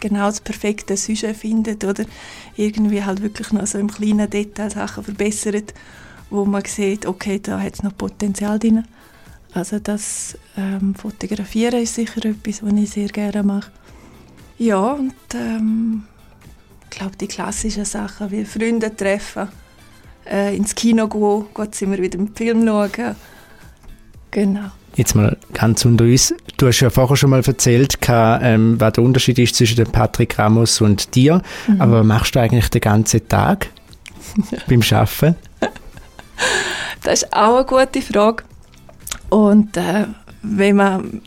genau 0.00 0.26
das 0.26 0.40
perfekte 0.40 0.96
Sujet 0.96 1.36
findet 1.36 1.84
oder 1.84 2.04
irgendwie 2.56 3.04
halt 3.04 3.22
wirklich 3.22 3.52
noch 3.52 3.66
so 3.66 3.78
im 3.78 3.90
kleinen 3.90 4.28
Detail 4.28 4.70
Sachen 4.70 5.04
verbessert, 5.04 5.74
wo 6.30 6.44
man 6.44 6.64
sieht, 6.64 7.06
okay, 7.06 7.38
da 7.40 7.60
hat 7.60 7.74
es 7.74 7.82
noch 7.82 7.96
Potenzial 7.96 8.58
drin. 8.58 8.84
Also 9.52 9.78
das 9.78 10.36
ähm, 10.56 10.94
Fotografieren 10.94 11.82
ist 11.82 11.94
sicher 11.94 12.24
etwas, 12.24 12.62
was 12.62 12.72
ich 12.74 12.90
sehr 12.90 13.08
gerne 13.08 13.42
mache. 13.42 13.70
Ja, 14.58 14.92
und 14.92 15.14
ähm, 15.34 16.04
ich 16.84 16.98
glaube, 16.98 17.16
die 17.16 17.26
klassischen 17.26 17.84
Sachen 17.84 18.30
wie 18.30 18.44
Freunde 18.44 18.94
treffen, 18.94 19.48
äh, 20.30 20.56
ins 20.56 20.74
Kino 20.74 21.08
gehen, 21.08 21.46
gut 21.54 21.74
sind 21.74 21.90
wir 21.90 21.98
wieder 21.98 22.18
im 22.18 22.34
Film 22.34 22.66
schauen. 22.66 23.16
Genau. 24.30 24.70
Jetzt 24.96 25.14
mal 25.14 25.36
ganz 25.52 25.84
unter 25.84 26.04
uns. 26.04 26.34
Du 26.56 26.66
hast 26.66 26.80
ja 26.80 26.88
vorher 26.88 27.16
schon 27.16 27.30
mal 27.30 27.42
erzählt, 27.46 27.98
ähm, 28.08 28.80
was 28.80 28.94
der 28.94 29.04
Unterschied 29.04 29.38
ist 29.38 29.54
zwischen 29.54 29.76
dem 29.76 29.92
Patrick 29.92 30.38
Ramos 30.38 30.80
und 30.80 31.14
dir. 31.14 31.42
Mhm. 31.66 31.80
Aber 31.80 32.00
was 32.00 32.06
machst 32.06 32.34
du 32.34 32.40
eigentlich 32.40 32.70
den 32.70 32.80
ganzen 32.80 33.28
Tag 33.28 33.68
beim 34.68 34.80
Arbeiten? 34.90 35.36
Das 37.02 37.22
ist 37.22 37.32
auch 37.32 37.56
eine 37.56 37.64
gute 37.66 38.00
Frage. 38.00 38.44
Und 39.28 39.76
äh, 39.76 40.06
wenn 40.42 40.76
man 40.76 41.20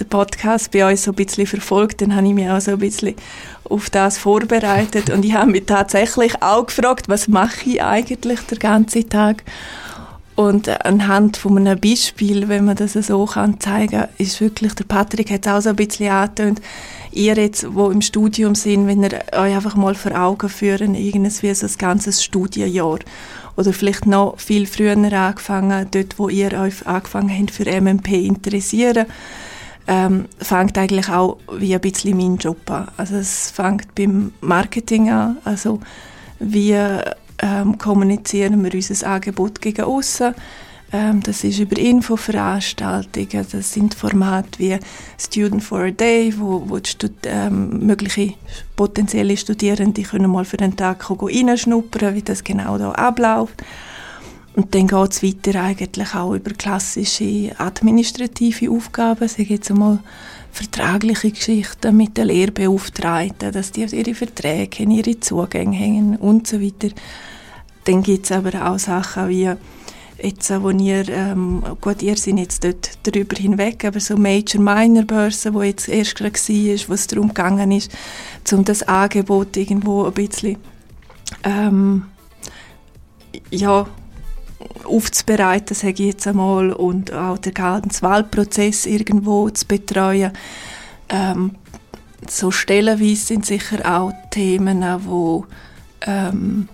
den 0.00 0.08
Podcast 0.08 0.70
bei 0.72 0.90
uns 0.90 1.04
so 1.04 1.12
ein 1.12 1.14
bisschen 1.14 1.46
verfolgt, 1.46 2.00
dann 2.00 2.14
habe 2.14 2.26
ich 2.26 2.34
mich 2.34 2.50
auch 2.50 2.60
so 2.60 2.72
ein 2.72 2.78
bisschen 2.78 3.14
auf 3.64 3.88
das 3.90 4.18
vorbereitet 4.18 5.10
und 5.10 5.24
ich 5.24 5.34
habe 5.34 5.50
mich 5.50 5.66
tatsächlich 5.66 6.42
auch 6.42 6.66
gefragt, 6.66 7.08
was 7.08 7.28
mache 7.28 7.70
ich 7.70 7.82
eigentlich 7.82 8.40
den 8.40 8.58
ganzen 8.58 9.08
Tag? 9.08 9.44
Und 10.42 10.68
anhand 10.84 11.36
von 11.36 11.56
einem 11.56 11.78
Beispiel, 11.78 12.48
wenn 12.48 12.64
man 12.64 12.74
das 12.74 12.94
so 12.94 13.26
kann 13.26 13.60
zeigen, 13.60 14.08
ist 14.18 14.40
wirklich, 14.40 14.74
der 14.74 14.84
Patrick 14.84 15.30
hat 15.30 15.46
es 15.46 15.52
auch 15.52 15.60
so 15.60 15.70
ein 15.70 15.76
bisschen 15.76 16.10
angetönt, 16.10 16.60
ihr 17.12 17.36
jetzt, 17.36 17.72
wo 17.72 17.90
im 17.90 18.02
Studium 18.02 18.56
sind, 18.56 18.88
wenn 18.88 19.04
ihr 19.04 19.20
euch 19.32 19.54
einfach 19.54 19.76
mal 19.76 19.94
vor 19.94 20.18
Augen 20.18 20.48
führen, 20.48 20.96
irgendwie 20.96 21.54
so 21.54 21.66
ein 21.66 21.72
ganzes 21.78 22.24
Studienjahr. 22.24 22.98
Oder 23.56 23.72
vielleicht 23.72 24.06
noch 24.06 24.40
viel 24.40 24.66
früher 24.66 24.96
angefangen, 24.96 25.86
dort, 25.92 26.18
wo 26.18 26.28
ihr 26.28 26.52
euch 26.58 26.86
angefangen 26.88 27.30
habt 27.38 27.52
für 27.52 27.80
MMP 27.80 28.08
interessieren, 28.08 29.06
ähm, 29.86 30.26
fängt 30.38 30.76
eigentlich 30.76 31.08
auch 31.08 31.38
wie 31.56 31.74
ein 31.74 31.80
bisschen 31.80 32.16
mein 32.16 32.36
Job 32.36 32.68
an. 32.68 32.88
Also 32.96 33.14
es 33.14 33.52
fängt 33.52 33.94
beim 33.94 34.32
Marketing 34.40 35.08
an, 35.10 35.36
also 35.44 35.78
wie 36.40 36.76
ähm, 37.42 37.76
kommunizieren 37.76 38.62
wir 38.64 38.72
unser 38.72 39.06
Angebot 39.06 39.60
gegen 39.60 39.82
außen. 39.82 40.34
Ähm, 40.92 41.22
das 41.22 41.42
ist 41.42 41.58
über 41.58 41.78
Infoveranstaltungen, 41.78 43.46
das 43.50 43.72
sind 43.72 43.94
Formate 43.94 44.58
wie 44.58 44.78
Student 45.18 45.62
for 45.62 45.80
a 45.80 45.90
Day, 45.90 46.32
wo, 46.36 46.64
wo 46.66 46.78
ähm, 47.24 47.86
mögliche 47.86 48.34
potenzielle 48.76 49.36
Studierende 49.36 50.02
können 50.02 50.30
mal 50.30 50.44
für 50.44 50.58
einen 50.58 50.76
Tag 50.76 51.08
reinschnuppern, 51.10 52.14
wie 52.14 52.22
das 52.22 52.44
genau 52.44 52.76
da 52.76 52.92
abläuft. 52.92 53.62
Und 54.54 54.74
dann 54.74 54.86
geht 54.86 55.12
es 55.12 55.22
weiter 55.22 55.62
eigentlich 55.62 56.14
auch 56.14 56.34
über 56.34 56.50
klassische 56.50 57.52
administrative 57.56 58.70
Aufgaben, 58.70 59.28
sage 59.28 59.54
jetzt 59.54 59.70
einmal 59.70 60.00
vertragliche 60.50 61.30
Geschichten 61.30 61.96
mit 61.96 62.18
den 62.18 62.26
Lehrbeauftragten, 62.26 63.50
dass 63.50 63.72
die 63.72 63.80
ihre 63.84 64.14
Verträge 64.14 64.82
haben, 64.82 64.90
ihre 64.90 65.18
Zugänge 65.18 65.74
hängen 65.74 66.16
und 66.16 66.46
so 66.46 66.60
weiter. 66.60 66.88
Dann 67.84 68.02
gibt 68.02 68.26
es 68.26 68.32
aber 68.32 68.70
auch 68.70 68.78
Sachen 68.78 69.28
wie 69.28 69.50
jetzt, 70.22 70.62
wo 70.62 70.70
ihr, 70.70 71.08
ähm, 71.08 71.62
gut, 71.80 72.02
ihr 72.02 72.16
seid 72.16 72.38
jetzt 72.38 72.64
dort 72.64 72.90
darüber 73.02 73.36
hinweg, 73.36 73.84
aber 73.84 74.00
so 74.00 74.16
Major-Minor-Börsen, 74.16 75.54
wo 75.54 75.62
jetzt 75.62 75.88
erst 75.88 76.14
gerade 76.14 76.32
war, 76.32 76.88
wo 76.88 76.94
es 76.94 77.06
darum 77.08 77.28
gegangen 77.28 77.72
ist, 77.72 77.90
um 78.52 78.64
das 78.64 78.82
Angebot 78.84 79.56
irgendwo 79.56 80.04
ein 80.04 80.12
bisschen 80.12 80.58
ähm, 81.42 82.04
ja, 83.50 83.86
aufzubereiten, 84.84 85.74
sage 85.74 86.04
ich 86.04 86.12
jetzt 86.12 86.26
einmal, 86.26 86.72
und 86.72 87.12
auch 87.12 87.38
den 87.38 87.54
ganzen 87.54 88.02
Wahlprozess 88.02 88.86
irgendwo 88.86 89.50
zu 89.50 89.66
betreuen. 89.66 90.32
Ähm, 91.08 91.56
so 92.28 92.50
stellenweise 92.50 93.16
sind 93.16 93.46
sicher 93.46 93.78
auch 93.98 94.12
Themen, 94.30 94.84
wo, 95.04 95.46
ähm, 96.06 96.68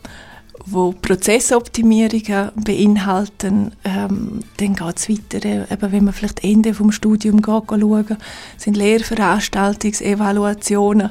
wo 0.66 0.92
Prozessoptimierungen 0.92 2.50
beinhalten. 2.56 3.72
Ähm, 3.84 4.40
dann 4.58 4.74
geht 4.74 4.96
es 4.96 5.08
weiter, 5.08 5.44
äh, 5.44 5.72
eben 5.72 5.92
wenn 5.92 6.04
man 6.04 6.14
vielleicht 6.14 6.44
Ende 6.44 6.74
vom 6.74 6.92
Studium 6.92 7.42
schauen, 7.44 8.16
sind 8.56 8.76
Lehrveranstaltungsevaluationen 8.76 11.10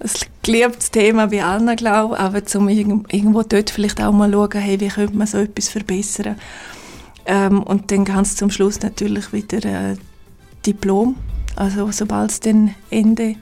ein 0.00 0.10
geliebtes 0.42 0.90
Thema 0.90 1.26
bei 1.26 1.42
allen, 1.42 1.74
glaube 1.76 2.14
ich, 2.14 2.20
aber 2.20 2.44
zum 2.44 2.68
irgendwo 2.68 3.42
dort 3.42 3.70
vielleicht 3.70 4.00
auch 4.00 4.12
mal 4.12 4.30
schauen, 4.30 4.60
hey, 4.60 4.80
wie 4.80 4.88
könnte 4.88 5.16
man 5.16 5.26
so 5.26 5.38
etwas 5.38 5.68
verbessern. 5.68 6.36
Ähm, 7.26 7.62
und 7.62 7.90
dann 7.90 8.04
ganz 8.04 8.36
zum 8.36 8.50
Schluss 8.50 8.80
natürlich 8.80 9.32
wieder 9.32 9.64
äh, 9.64 9.96
Diplom, 10.64 11.16
also 11.56 11.90
sobald 11.90 12.30
es 12.30 12.40
dann 12.40 12.74
Ende 12.90 13.36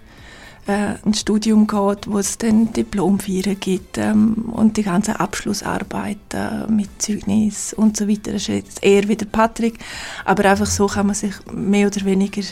äh, 0.66 0.94
ein 1.04 1.14
Studium 1.14 1.66
geht, 1.66 2.10
wo 2.10 2.18
es 2.18 2.38
dann 2.38 2.72
Diplomfeiern 2.72 3.58
gibt 3.60 3.98
ähm, 3.98 4.50
und 4.52 4.76
die 4.76 4.82
ganze 4.82 5.20
Abschlussarbeit 5.20 6.18
äh, 6.34 6.70
mit 6.70 6.90
Zeugnis 7.00 7.72
und 7.72 7.96
so 7.96 8.08
weiter. 8.08 8.32
Das 8.32 8.42
ist 8.42 8.48
jetzt 8.48 8.84
eher 8.84 9.08
wieder 9.08 9.26
Patrick, 9.26 9.78
aber 10.24 10.44
einfach 10.50 10.66
so 10.66 10.86
kann 10.86 11.06
man 11.06 11.14
sich 11.14 11.34
mehr 11.52 11.86
oder 11.86 12.04
weniger 12.04 12.42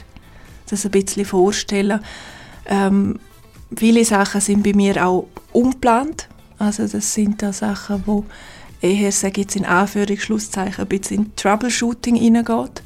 das 0.68 0.85
ein 0.85 0.90
bisschen 0.90 1.25
vorstellen. 1.25 2.00
Ähm, 2.66 3.18
Viele 3.76 4.04
Sachen 4.04 4.40
sind 4.40 4.62
bei 4.62 4.73
mir 4.73 5.04
auch 5.04 5.26
unplant. 5.52 6.28
Also 6.59 6.87
das 6.87 7.14
sind 7.14 7.42
da 7.42 7.52
Sachen, 7.52 8.02
wo 8.06 8.25
eher, 8.80 9.11
sage 9.11 9.42
jetzt 9.42 9.56
in 9.56 9.64
Anführungsschlusszeichen, 9.64 10.85
ein 10.85 10.88
bisschen 10.88 11.25
in 11.25 11.37
Troubleshooting 11.37 12.16
hineingeht. 12.16 12.83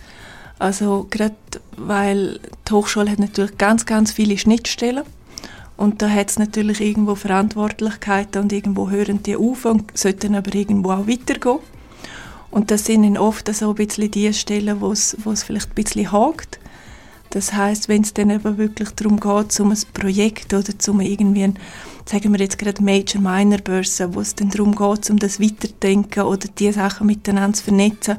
Also 0.59 1.07
gerade 1.11 1.37
weil 1.77 2.41
die 2.69 2.73
Hochschule 2.73 3.11
hat 3.11 3.19
natürlich 3.19 3.59
ganz, 3.59 3.87
ganz 3.87 4.13
viele 4.13 4.39
Schnittstellen 4.39 5.05
und 5.79 6.03
da 6.03 6.11
hat 6.11 6.29
es 6.29 6.41
natürlich 6.41 6.81
irgendwo 6.81 7.15
Verantwortlichkeiten 7.15 8.43
und 8.43 8.53
irgendwo 8.53 8.91
hören 8.91 9.23
die 9.23 9.37
auf 9.37 9.65
und 9.65 9.97
sollten 9.97 10.35
aber 10.35 10.53
irgendwo 10.53 10.91
auch 10.91 11.07
weitergehen. 11.07 11.61
Und 12.51 12.73
das 12.73 12.85
sind 12.85 13.05
dann 13.05 13.17
oft 13.17 13.55
so 13.55 13.69
ein 13.69 13.75
bisschen 13.77 14.11
die 14.11 14.35
Stellen, 14.35 14.81
wo 14.81 14.91
es 14.91 15.17
vielleicht 15.45 15.71
ein 15.71 15.75
bisschen 15.75 16.11
hakt. 16.11 16.59
Das 17.31 17.53
heißt, 17.53 17.89
wenn 17.89 18.03
es 18.03 18.13
dann 18.13 18.31
eben 18.31 18.59
wirklich 18.59 18.91
darum 18.91 19.21
geht, 19.21 19.61
um 19.61 19.71
ein 19.71 19.79
Projekt 19.95 20.53
oder 20.53 20.73
um 20.89 21.01
irgendwie, 21.01 21.45
ein, 21.45 21.59
sagen 22.07 22.33
wir 22.33 22.41
jetzt 22.41 22.59
gerade 22.59 22.83
Major-Minor-Börse, 22.83 24.15
wo 24.17 24.21
es 24.21 24.35
dann 24.35 24.51
darum 24.51 24.75
geht, 24.75 25.09
um 25.11 25.19
das 25.21 25.39
Weiterdenken 25.39 26.25
oder 26.25 26.49
die 26.59 26.73
Sachen 26.73 27.07
miteinander 27.07 27.57
zu 27.57 27.65
vernetzen, 27.65 28.17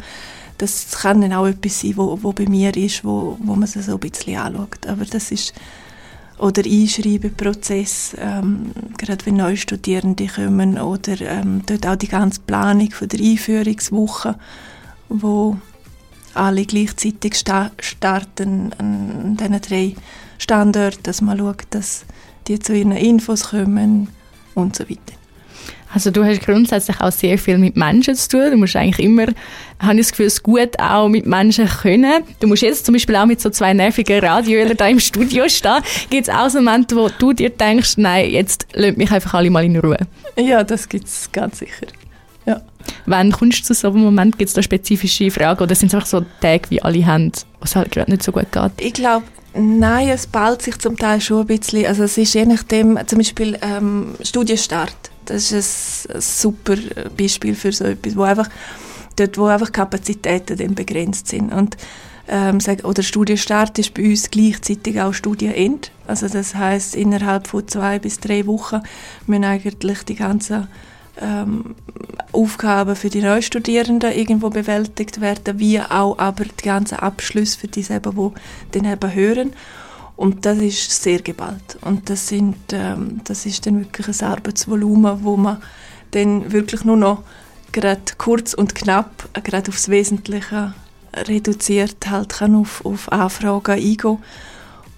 das 0.59 0.91
kann 0.91 1.19
dann 1.19 1.33
auch 1.33 1.47
etwas 1.47 1.81
sein, 1.81 1.97
wo, 1.97 2.17
wo 2.21 2.31
bei 2.31 2.45
mir 2.45 2.73
ist, 2.77 3.03
wo, 3.03 3.37
wo 3.41 3.55
man 3.55 3.63
es 3.63 3.73
so 3.73 3.93
ein 3.93 3.99
bisschen 3.99 4.37
anschaut. 4.37 4.87
Aber 4.87 5.03
das 5.03 5.31
ist 5.31 5.53
oder 6.39 6.63
Einschreibeprozess, 6.65 8.15
ähm, 8.17 8.71
gerade 8.97 9.25
wenn 9.25 9.35
neue 9.35 9.57
Studierende 9.57 10.27
kommen 10.27 10.79
oder 10.79 11.19
ähm, 11.21 11.63
dort 11.65 11.85
auch 11.85 11.95
die 11.95 12.07
ganze 12.07 12.39
Planung 12.41 12.91
von 12.91 13.09
der 13.09 13.19
Einführungswoche, 13.19 14.35
wo 15.09 15.57
alle 16.33 16.65
gleichzeitig 16.65 17.35
sta 17.35 17.71
starten 17.79 18.71
an 18.77 19.35
diesen 19.37 19.61
drei 19.61 19.95
Standorten, 20.37 21.03
dass 21.03 21.21
man 21.21 21.37
schaut, 21.37 21.67
dass 21.71 22.05
die 22.47 22.59
zu 22.59 22.73
ihren 22.73 22.93
Infos 22.93 23.49
kommen 23.49 24.07
und 24.55 24.75
so 24.75 24.89
weiter. 24.89 25.18
Also 25.91 26.11
du 26.11 26.23
hast 26.23 26.41
grundsätzlich 26.41 27.01
auch 27.01 27.11
sehr 27.11 27.37
viel 27.37 27.57
mit 27.57 27.75
Menschen 27.75 28.13
zu 28.15 28.29
tun. 28.29 28.51
Du 28.51 28.57
musst 28.57 28.75
eigentlich 28.75 29.03
immer, 29.03 29.25
habe 29.79 29.95
ich 29.95 30.01
das 30.01 30.11
Gefühl, 30.11 30.27
es 30.27 30.43
gut 30.43 30.79
auch 30.79 31.07
mit 31.07 31.25
Menschen 31.25 31.67
können. 31.67 32.23
Du 32.39 32.47
musst 32.47 32.61
jetzt 32.61 32.85
zum 32.85 32.93
Beispiel 32.93 33.15
auch 33.15 33.25
mit 33.25 33.41
so 33.41 33.49
zwei 33.49 33.73
nervigen 33.73 34.19
Radioöler 34.19 34.75
da 34.75 34.87
im 34.87 34.99
Studio 34.99 35.49
stehen. 35.49 35.81
Gibt 36.11 36.27
es 36.27 36.33
auch 36.33 36.49
so 36.49 36.61
Momente, 36.61 36.95
wo 36.95 37.09
du 37.09 37.33
dir 37.33 37.49
denkst, 37.49 37.97
nein, 37.97 38.29
jetzt 38.29 38.67
lässt 38.73 38.97
mich 38.97 39.11
einfach 39.11 39.33
alle 39.33 39.49
mal 39.49 39.65
in 39.65 39.77
Ruhe? 39.77 39.97
Ja, 40.37 40.63
das 40.63 40.87
gibt 40.87 41.05
es 41.05 41.31
ganz 41.31 41.59
sicher. 41.59 41.87
Ja. 42.45 42.61
Wann 43.07 43.31
kommst 43.31 43.61
du 43.61 43.63
zu 43.65 43.73
so 43.73 43.89
einem 43.89 44.01
Moment? 44.01 44.37
Gibt 44.37 44.49
es 44.49 44.53
da 44.53 44.61
spezifische 44.61 45.31
Fragen 45.31 45.63
oder 45.63 45.73
sind 45.73 45.87
es 45.87 45.95
einfach 45.95 46.07
so 46.07 46.23
Tage, 46.39 46.69
wie 46.69 46.81
alle 46.81 47.03
haben, 47.05 47.31
was 47.61 47.75
halt 47.75 47.91
gerade 47.91 48.11
nicht 48.11 48.23
so 48.23 48.31
gut 48.31 48.51
geht? 48.51 48.71
Ich 48.79 48.93
glaube, 48.93 49.25
nein, 49.55 50.09
es 50.09 50.27
ballt 50.27 50.61
sich 50.61 50.77
zum 50.77 50.97
Teil 50.97 51.19
schon 51.19 51.41
ein 51.41 51.47
bisschen. 51.47 51.87
Also 51.87 52.03
es 52.03 52.17
ist 52.17 52.33
je 52.35 52.45
nachdem, 52.45 52.99
zum 53.07 53.17
Beispiel 53.17 53.57
ähm, 53.61 54.15
Studienstart. 54.21 55.08
Das 55.29 55.51
ist 55.51 56.09
ein, 56.09 56.21
super 56.21 56.75
Beispiel 57.17 57.55
für 57.55 57.71
so 57.71 57.85
etwas, 57.85 58.15
wo 58.15 58.23
einfach, 58.23 58.49
dort 59.15 59.37
wo 59.37 59.45
einfach 59.45 59.71
Kapazitäten 59.71 60.57
dann 60.57 60.75
begrenzt 60.75 61.27
sind. 61.27 61.53
Und 61.53 61.77
ähm, 62.27 62.59
oder 62.83 63.01
Studienstart 63.01 63.79
ist 63.79 63.93
bei 63.93 64.03
uns 64.03 64.29
gleichzeitig 64.29 65.01
auch 65.01 65.13
Studienende. 65.13 65.89
Also 66.07 66.27
das 66.27 66.55
heißt 66.55 66.95
innerhalb 66.95 67.47
von 67.47 67.67
zwei 67.67 67.99
bis 67.99 68.19
drei 68.19 68.45
Wochen 68.45 68.81
müssen 69.25 69.45
eigentlich 69.45 70.03
die 70.03 70.15
ganzen 70.15 70.67
ähm, 71.19 71.75
Aufgaben 72.31 72.95
für 72.95 73.09
die 73.09 73.21
Neustudierenden 73.21 74.11
irgendwo 74.11 74.49
bewältigt 74.49 75.21
werden, 75.21 75.59
wie 75.59 75.81
auch 75.81 76.17
aber 76.17 76.45
die 76.45 76.65
ganzen 76.65 76.99
Abschlüsse 76.99 77.59
für 77.59 77.67
die 77.67 77.83
selber, 77.83 78.11
die 78.11 78.79
dann 78.79 78.91
eben 78.91 79.13
hören. 79.13 79.53
Und 80.19 80.45
das 80.45 80.57
ist 80.57 81.01
sehr 81.01 81.21
geballt. 81.21 81.77
Und 81.79 82.09
das, 82.09 82.27
sind, 82.27 82.57
ähm, 82.73 83.21
das 83.23 83.45
ist 83.45 83.65
dann 83.65 83.79
wirklich 83.79 84.21
ein 84.21 84.27
Arbeitsvolumen, 84.27 85.23
wo 85.23 85.37
man 85.37 85.61
dann 86.11 86.51
wirklich 86.51 86.83
nur 86.83 86.97
noch 86.97 87.23
gerade 87.71 88.01
kurz 88.17 88.53
und 88.53 88.75
knapp, 88.75 89.29
gerade 89.45 89.69
aufs 89.71 89.87
Wesentliche 89.87 90.73
reduziert 91.15 92.09
halt 92.09 92.33
kann 92.33 92.55
auf, 92.55 92.83
auf 92.83 93.09
Anfragen 93.13 93.75
eingehen. 93.75 94.17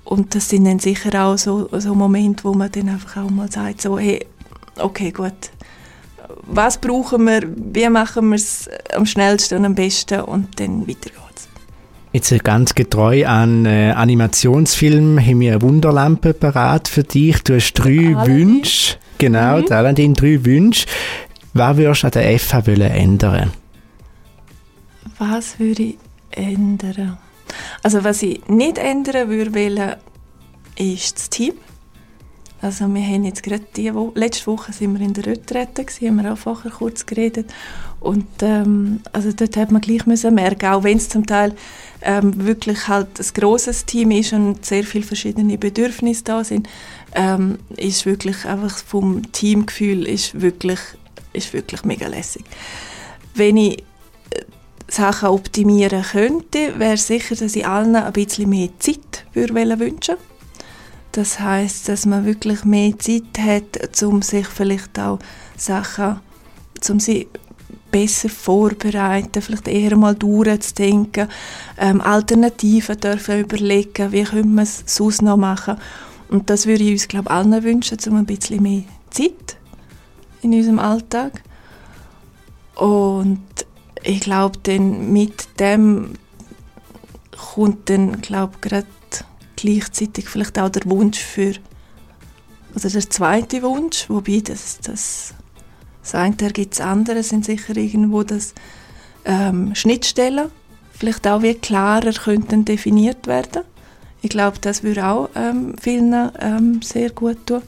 Und 0.05 0.33
das 0.33 0.49
sind 0.49 0.65
dann 0.65 0.79
sicher 0.79 1.23
auch 1.23 1.37
so, 1.37 1.69
so 1.71 1.93
Momente, 1.93 2.43
wo 2.43 2.55
man 2.55 2.71
dann 2.71 2.89
einfach 2.89 3.23
auch 3.23 3.29
mal 3.29 3.51
sagt, 3.51 3.83
so, 3.83 3.99
hey, 3.99 4.25
okay, 4.79 5.11
gut, 5.11 5.51
was 6.47 6.79
brauchen 6.79 7.25
wir, 7.25 7.43
wie 7.45 7.87
machen 7.89 8.29
wir 8.29 8.37
es 8.37 8.67
am 8.91 9.05
schnellsten 9.05 9.59
und 9.59 9.65
am 9.65 9.75
besten 9.75 10.21
und 10.21 10.59
dann 10.59 10.87
weiter 10.87 11.11
geht's. 11.11 11.47
Jetzt 12.13 12.43
ganz 12.43 12.75
getreu 12.75 13.25
an 13.25 13.65
äh, 13.65 13.91
Animationsfilm 13.91 15.17
haben 15.17 15.39
wir 15.39 15.53
eine 15.53 15.61
Wunderlampe 15.61 16.33
parat 16.33 16.89
für 16.89 17.03
dich. 17.03 17.41
Du 17.43 17.55
hast 17.55 17.73
drei 17.73 18.13
Wünsche. 18.25 18.97
Genau, 19.17 19.59
mhm. 19.59 19.71
Aladdin, 19.71 20.13
drei 20.13 20.43
Wünsche. 20.43 20.87
Was 21.53 21.77
würdest 21.77 22.03
du 22.03 22.07
an 22.07 22.11
der 22.11 22.37
FH 22.39 22.67
ändern? 22.67 23.51
Was 25.19 25.57
würde 25.57 25.83
ich 25.83 25.97
ändern? 26.31 27.17
Also 27.81 28.03
was 28.03 28.21
ich 28.23 28.45
nicht 28.47 28.77
ändern 28.77 29.29
würde, 29.29 29.97
ist 30.77 31.15
das 31.17 31.29
Team. 31.29 31.53
Also 32.61 32.93
wir 32.93 33.01
haben 33.01 33.23
jetzt 33.23 33.41
gerade 33.41 33.63
die 33.75 33.93
Woche, 33.93 34.19
letzte 34.19 34.47
Woche 34.47 34.73
sind 34.73 34.99
wir 34.99 35.05
in 35.05 35.13
der 35.13 35.23
gewesen, 35.85 36.07
haben 36.07 36.23
wir 36.23 36.33
auch 36.33 36.37
vorher 36.37 36.71
kurz 36.71 37.05
geredet 37.05 37.51
und 38.01 38.25
ähm, 38.41 39.01
also 39.13 39.31
dort 39.31 39.55
hat 39.55 39.71
man 39.71 39.79
gleich 39.79 40.07
müssen 40.07 40.33
merken, 40.33 40.65
auch 40.65 40.83
wenn 40.83 40.97
es 40.97 41.07
zum 41.07 41.27
Teil 41.27 41.53
ähm, 42.01 42.45
wirklich 42.45 42.87
halt 42.87 43.19
ein 43.19 43.25
grosses 43.35 43.85
Team 43.85 44.09
ist 44.09 44.33
und 44.33 44.65
sehr 44.65 44.83
viele 44.83 45.03
verschiedene 45.03 45.55
Bedürfnisse 45.59 46.23
da 46.23 46.43
sind, 46.43 46.67
ähm, 47.13 47.59
ist 47.77 48.07
wirklich 48.07 48.43
einfach 48.45 48.75
vom 48.79 49.31
Teamgefühl 49.31 50.07
ist 50.07 50.41
wirklich, 50.41 50.79
ist 51.31 51.53
wirklich 51.53 51.85
mega 51.85 52.07
lässig. 52.07 52.43
Wenn 53.35 53.55
ich 53.55 53.77
äh, 54.31 54.45
Sachen 54.87 55.29
optimieren 55.29 56.01
könnte, 56.01 56.79
wäre 56.79 56.97
sicher, 56.97 57.35
dass 57.35 57.55
ich 57.55 57.67
allen 57.67 57.95
ein 57.95 58.13
bisschen 58.13 58.49
mehr 58.49 58.69
Zeit 58.79 59.25
würde 59.33 59.53
wünschen 59.79 60.15
das 61.11 61.39
heißt, 61.39 61.89
dass 61.89 62.05
man 62.05 62.25
wirklich 62.25 62.63
mehr 62.63 62.97
Zeit 62.97 63.37
hat, 63.37 64.01
um 64.01 64.21
sich 64.21 64.47
vielleicht 64.47 64.97
auch 64.97 65.19
Sachen, 65.57 66.21
um 66.89 66.99
sie 66.99 67.27
besser 67.91 68.29
vorbereiten, 68.29 69.41
vielleicht 69.41 69.67
eher 69.67 69.95
mal 69.97 70.15
durchzudenken, 70.15 71.27
ähm, 71.77 72.01
Alternativen 72.01 72.99
dürfen 72.99 73.39
überlegen, 73.39 74.11
wie 74.11 74.23
können 74.23 74.55
wir 74.55 74.63
es 74.63 74.83
sonst 74.85 75.21
noch 75.21 75.37
machen. 75.37 75.77
Und 76.29 76.49
das 76.49 76.65
würde 76.65 76.83
ich 76.83 76.91
uns, 76.91 77.07
glaube 77.07 77.25
ich, 77.27 77.31
allen 77.31 77.63
wünschen, 77.63 77.97
um 78.07 78.15
ein 78.15 78.25
bisschen 78.25 78.63
mehr 78.63 78.83
Zeit 79.09 79.57
in 80.41 80.53
unserem 80.53 80.79
Alltag. 80.79 81.43
Und 82.75 83.43
ich 84.03 84.21
glaube, 84.21 84.57
dann 84.63 85.11
mit 85.11 85.59
dem 85.59 86.13
kommt 87.53 87.89
dann, 87.89 88.21
glaube 88.21 88.53
ich, 88.55 88.61
gerade 88.61 88.87
gleichzeitig 89.55 90.27
vielleicht 90.27 90.57
auch 90.57 90.69
der 90.69 90.89
Wunsch 90.89 91.19
für, 91.19 91.53
oder 92.75 92.89
der 92.89 93.09
zweite 93.09 93.61
Wunsch, 93.61 94.09
wobei 94.09 94.41
das, 94.43 94.79
das, 94.81 95.33
das 96.01 96.15
eine 96.15 96.35
ergibt 96.41 96.73
das 96.73 96.81
andere, 96.81 97.23
sind 97.23 97.45
sicher 97.45 97.75
irgendwo 97.77 98.23
das 98.23 98.53
ähm, 99.25 99.75
Schnittstellen, 99.75 100.49
vielleicht 100.91 101.27
auch 101.27 101.41
wie 101.41 101.53
klarer 101.53 102.11
könnten 102.11 102.65
definiert 102.65 103.27
werden. 103.27 103.63
Ich 104.21 104.29
glaube, 104.29 104.57
das 104.61 104.83
würde 104.83 105.07
auch 105.07 105.29
ähm, 105.35 105.75
vielen 105.81 106.31
ähm, 106.39 106.81
sehr 106.81 107.09
gut 107.11 107.45
tun. 107.45 107.61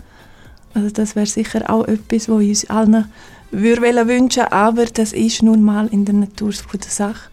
Also 0.73 0.89
das 0.89 1.15
wäre 1.15 1.25
sicher 1.25 1.69
auch 1.69 1.85
etwas, 1.85 2.29
was 2.29 2.41
ich 2.41 2.49
uns 2.49 2.69
allen 2.69 3.05
würde 3.51 4.07
wünschen 4.07 4.45
aber 4.45 4.85
das 4.85 5.13
ist 5.13 5.43
nun 5.43 5.61
mal 5.61 5.87
in 5.87 6.05
der 6.05 6.15
Natur 6.15 6.51
der 6.51 6.89
Sache. 6.89 7.29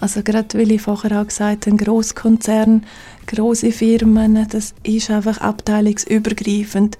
Also 0.00 0.22
gerade 0.22 0.58
weil 0.58 0.72
ich 0.72 0.82
vorher 0.82 1.20
auch 1.20 1.26
gesagt 1.26 1.66
habe, 1.66 1.76
Großkonzern, 1.76 2.84
große 3.26 3.70
Firmen, 3.70 4.48
das 4.48 4.74
ist 4.82 5.10
einfach 5.10 5.38
abteilungsübergreifend 5.38 6.98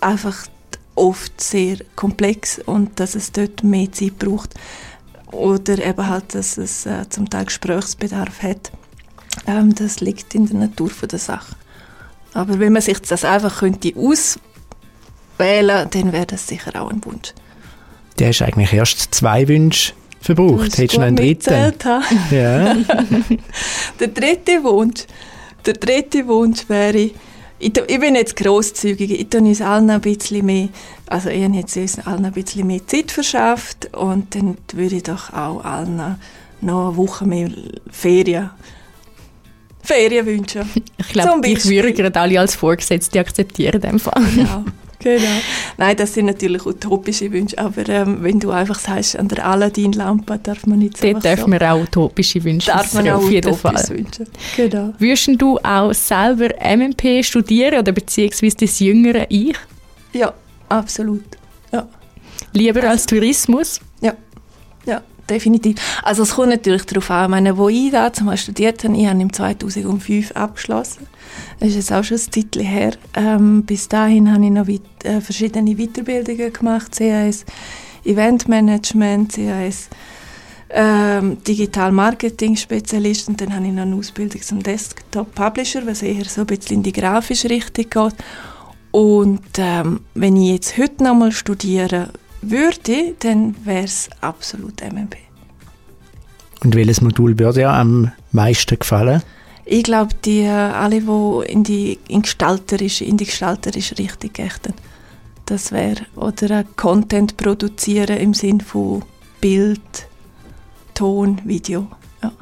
einfach 0.00 0.48
oft 0.98 1.40
sehr 1.40 1.78
komplex 1.96 2.58
und 2.58 3.00
dass 3.00 3.14
es 3.14 3.32
dort 3.32 3.62
mehr 3.62 3.90
Zeit 3.92 4.18
braucht 4.18 4.54
oder 5.32 5.78
eben 5.84 6.06
halt, 6.06 6.34
dass 6.34 6.56
es 6.58 6.86
äh, 6.86 7.08
zum 7.08 7.28
Teil 7.30 7.46
Gesprächsbedarf 7.46 8.42
hat. 8.42 8.72
Ähm, 9.46 9.74
das 9.74 10.00
liegt 10.00 10.34
in 10.34 10.46
der 10.46 10.56
Natur 10.56 10.90
von 10.90 11.08
der 11.08 11.18
Sache. 11.18 11.54
Aber 12.34 12.58
wenn 12.58 12.72
man 12.72 12.82
sich 12.82 12.98
das 13.00 13.24
einfach 13.24 13.60
könnte 13.60 13.92
auswählen, 13.96 15.88
dann 15.90 16.12
wäre 16.12 16.26
das 16.26 16.46
sicher 16.46 16.80
auch 16.80 16.90
ein 16.90 17.04
Wunsch. 17.04 17.32
Du 18.16 18.26
hast 18.26 18.42
eigentlich 18.42 18.72
erst 18.72 19.14
zwei 19.14 19.46
Wünsche 19.46 19.92
verbraucht. 20.20 20.76
Hättest 20.76 20.94
du 20.94 21.00
noch 21.00 21.06
einen 21.06 21.16
dritten? 21.16 21.74
Ja. 22.30 22.74
der 24.00 24.08
dritte 24.08 24.64
Wunsch, 24.64 25.04
der 25.64 25.74
dritte 25.74 26.26
Wunsch 26.26 26.68
wäre, 26.68 27.10
ich, 27.58 27.76
ich 27.76 28.00
bin 28.00 28.14
jetzt 28.14 28.36
grosszügig, 28.36 29.10
ich 29.10 29.28
tue 29.28 29.40
uns 29.40 29.60
allen 29.60 29.90
ein 29.90 30.00
bisschen 30.00 30.46
mehr, 30.46 30.68
also 31.06 31.28
ich 31.28 31.42
habe 31.42 31.56
jetzt 31.56 31.76
uns 31.76 31.98
allen 32.00 32.24
ein 32.24 32.32
bisschen 32.32 32.66
mehr 32.66 32.86
Zeit 32.86 33.10
verschafft 33.10 33.94
und 33.94 34.34
dann 34.34 34.56
würde 34.72 34.96
ich 34.96 35.02
doch 35.02 35.32
auch 35.32 35.64
allen 35.64 35.96
noch 36.60 36.88
eine 36.88 36.96
Woche 36.96 37.26
mehr 37.26 37.50
Ferien 37.90 38.50
Ferien 39.82 40.26
wünschen. 40.26 40.68
Ich 40.98 41.08
glaube, 41.08 41.48
ich 41.48 41.64
würde 41.66 41.92
gerade 41.94 42.20
alle 42.20 42.40
als 42.40 42.54
Vorgesetzte 42.54 43.20
akzeptieren 43.20 43.76
in 43.76 43.80
dem 43.80 43.98
Fall. 43.98 44.22
Ja. 44.36 44.64
Genau. 45.16 45.40
Nein, 45.78 45.96
das 45.96 46.14
sind 46.14 46.26
natürlich 46.26 46.66
utopische 46.66 47.32
Wünsche, 47.32 47.56
aber 47.58 47.88
ähm, 47.88 48.18
wenn 48.22 48.38
du 48.38 48.50
einfach 48.50 48.78
sagst, 48.78 49.16
an 49.16 49.28
der 49.28 49.46
Aladdin-Lampe 49.46 50.38
darf 50.42 50.66
man 50.66 50.80
nicht 50.80 50.98
so 50.98 51.10
Dort 51.10 51.24
darf 51.24 51.46
man 51.46 51.62
auch 51.62 51.80
utopische 51.80 52.42
Wünsche 52.44 52.70
Darf 52.70 52.92
man 52.92 53.08
auch 53.08 53.22
auf 53.22 53.30
jeden 53.30 53.54
Fall. 53.54 53.88
wünschen. 53.88 54.26
Genau. 54.56 54.92
Würdest 54.98 55.30
du 55.40 55.58
auch 55.58 55.92
selber 55.94 56.48
MMP 56.60 57.24
studieren 57.24 57.78
oder 57.78 57.92
beziehungsweise 57.92 58.56
das 58.56 58.78
jüngere 58.80 59.26
Ich? 59.30 59.56
Ja, 60.12 60.34
absolut. 60.68 61.24
Ja. 61.72 61.88
Lieber 62.52 62.80
also, 62.80 62.88
als 62.88 63.06
Tourismus? 63.06 63.80
Ja. 64.00 64.14
Ja 64.84 65.02
definitiv. 65.30 65.76
Also 66.02 66.22
es 66.22 66.34
kommt 66.34 66.50
natürlich 66.50 66.84
darauf 66.86 67.10
an, 67.10 67.30
meine, 67.30 67.56
wo 67.56 67.68
ich 67.68 67.90
da 67.90 68.12
zum 68.12 68.26
Beispiel 68.26 68.54
studiert 68.54 68.84
habe, 68.84 68.96
ich 68.96 69.06
habe 69.06 69.20
im 69.20 69.32
2005 69.32 70.32
abgeschlossen. 70.32 71.06
Das 71.60 71.70
ist 71.70 71.76
jetzt 71.76 71.92
auch 71.92 72.04
schon 72.04 72.16
ein 72.16 72.32
Zeitchen 72.32 72.62
her. 72.62 72.92
Ähm, 73.14 73.64
bis 73.64 73.88
dahin 73.88 74.32
habe 74.32 74.44
ich 74.44 74.50
noch 74.50 74.68
weit, 74.68 75.04
äh, 75.04 75.20
verschiedene 75.20 75.74
Weiterbildungen 75.74 76.52
gemacht, 76.52 76.96
CAS 76.96 77.44
Eventmanagement, 78.04 79.32
CAS 79.32 79.88
ähm, 80.70 81.42
Digital 81.44 81.92
Marketing 81.92 82.56
Spezialist 82.56 83.28
und 83.28 83.40
dann 83.40 83.54
habe 83.54 83.66
ich 83.66 83.72
noch 83.72 83.82
eine 83.82 83.96
Ausbildung 83.96 84.42
zum 84.42 84.62
Desktop 84.62 85.34
Publisher, 85.34 85.86
was 85.86 86.02
eher 86.02 86.24
so 86.24 86.42
ein 86.42 86.46
bisschen 86.46 86.78
in 86.78 86.82
die 86.82 86.92
grafische 86.92 87.48
Richtung 87.48 87.88
geht. 87.88 88.14
Und 88.90 89.40
ähm, 89.58 90.00
wenn 90.14 90.36
ich 90.36 90.50
jetzt 90.50 90.78
heute 90.78 91.04
noch 91.04 91.14
mal 91.14 91.32
studiere 91.32 92.10
würde, 92.42 93.14
dann 93.20 93.54
wäre 93.64 93.84
es 93.84 94.08
absolut 94.20 94.80
MMP. 94.80 95.16
Und 96.64 96.74
welches 96.74 97.00
Modul 97.00 97.38
würde 97.38 97.60
dir 97.60 97.70
am 97.70 98.12
meisten 98.32 98.78
gefallen? 98.78 99.22
Ich 99.64 99.84
glaube, 99.84 100.14
die 100.24 100.40
äh, 100.40 100.48
alle, 100.48 101.00
die 101.00 101.52
in 101.52 101.62
die 101.62 101.98
in 102.08 102.22
gestalterische, 102.22 103.04
in 103.04 103.16
die 103.16 103.26
gestalterische 103.26 103.98
Richtung 103.98 104.32
gehen. 104.32 104.74
Das 105.46 105.72
wäre 105.72 106.06
oder 106.16 106.64
Content 106.76 107.36
produzieren 107.36 108.16
im 108.16 108.34
Sinn 108.34 108.60
von 108.60 109.04
Bild, 109.40 109.80
Ton, 110.94 111.40
Video. 111.44 111.86
Ja. 112.22 112.32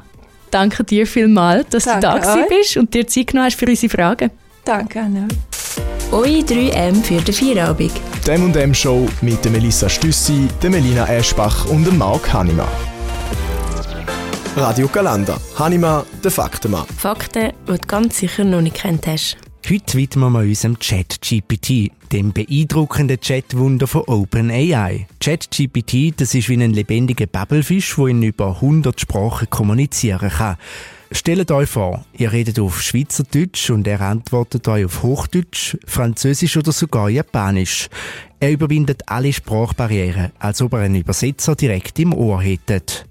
Danke 0.51 0.83
dir 0.83 1.05
vielmals, 1.05 1.69
dass 1.69 1.83
Danke 1.83 2.07
du 2.07 2.21
da 2.21 2.45
bist 2.49 2.77
und 2.77 2.93
dir 2.93 3.07
Zeit 3.07 3.27
genommen 3.27 3.47
hast 3.47 3.59
für 3.59 3.67
unsere 3.67 3.89
Fragen. 3.89 4.31
Danke, 4.65 5.01
Anne. 5.01 5.27
Eure 6.09 6.39
3M 6.39 7.03
für 7.03 7.21
den 7.21 7.33
Feierabend. 7.33 7.91
Dem 8.25 8.43
und 8.43 8.55
Dem 8.55 8.73
Show 8.73 9.09
mit 9.21 9.43
der 9.43 9.51
Melissa 9.51 9.89
Stüssi, 9.89 10.47
der 10.63 10.69
Melina 10.69 11.05
Eschbach 11.05 11.65
und 11.65 11.85
dem 11.85 11.97
Marc 11.97 12.31
Hanima. 12.31 12.65
Radio 14.55 14.87
Galanda. 14.87 15.37
Hanima, 15.59 16.05
der 16.23 16.31
Faktenmann. 16.31 16.85
Fakten, 16.97 17.51
die 17.67 17.71
du 17.73 17.77
ganz 17.85 18.19
sicher 18.19 18.45
noch 18.45 18.61
nicht 18.61 18.77
kennt 18.77 19.05
hast. 19.05 19.35
Heute 19.69 19.97
widmen 19.97 20.31
wir 20.31 20.39
unserem 20.39 20.79
ChatGPT, 20.79 21.91
dem 22.13 22.31
beeindruckenden 22.31 23.19
Chatwunder 23.19 23.85
von 23.85 24.03
OpenAI. 24.03 25.07
ChatGPT, 25.19 26.13
das 26.21 26.33
ist 26.33 26.47
wie 26.47 26.53
ein 26.53 26.71
lebendiger 26.71 27.25
Babbelfisch, 27.25 27.95
der 27.97 28.07
in 28.07 28.23
über 28.23 28.55
100 28.55 29.01
Sprachen 29.01 29.49
kommunizieren 29.49 30.29
kann. 30.29 30.55
Stellt 31.11 31.51
euch 31.51 31.69
vor, 31.69 32.05
ihr 32.13 32.31
redet 32.31 32.59
auf 32.59 32.81
Schweizerdeutsch 32.81 33.69
und 33.69 33.87
er 33.87 34.01
antwortet 34.01 34.67
euch 34.67 34.85
auf 34.85 35.03
Hochdeutsch, 35.03 35.77
Französisch 35.85 36.57
oder 36.57 36.73
sogar 36.73 37.09
Japanisch. 37.09 37.87
Er 38.39 38.51
überwindet 38.51 39.03
alle 39.07 39.31
Sprachbarrieren, 39.31 40.31
als 40.39 40.61
ob 40.61 40.73
er 40.73 40.79
einen 40.79 40.95
Übersetzer 40.95 41.55
direkt 41.55 41.97
im 41.99 42.13
Ohr 42.13 42.41
hättet. 42.41 43.05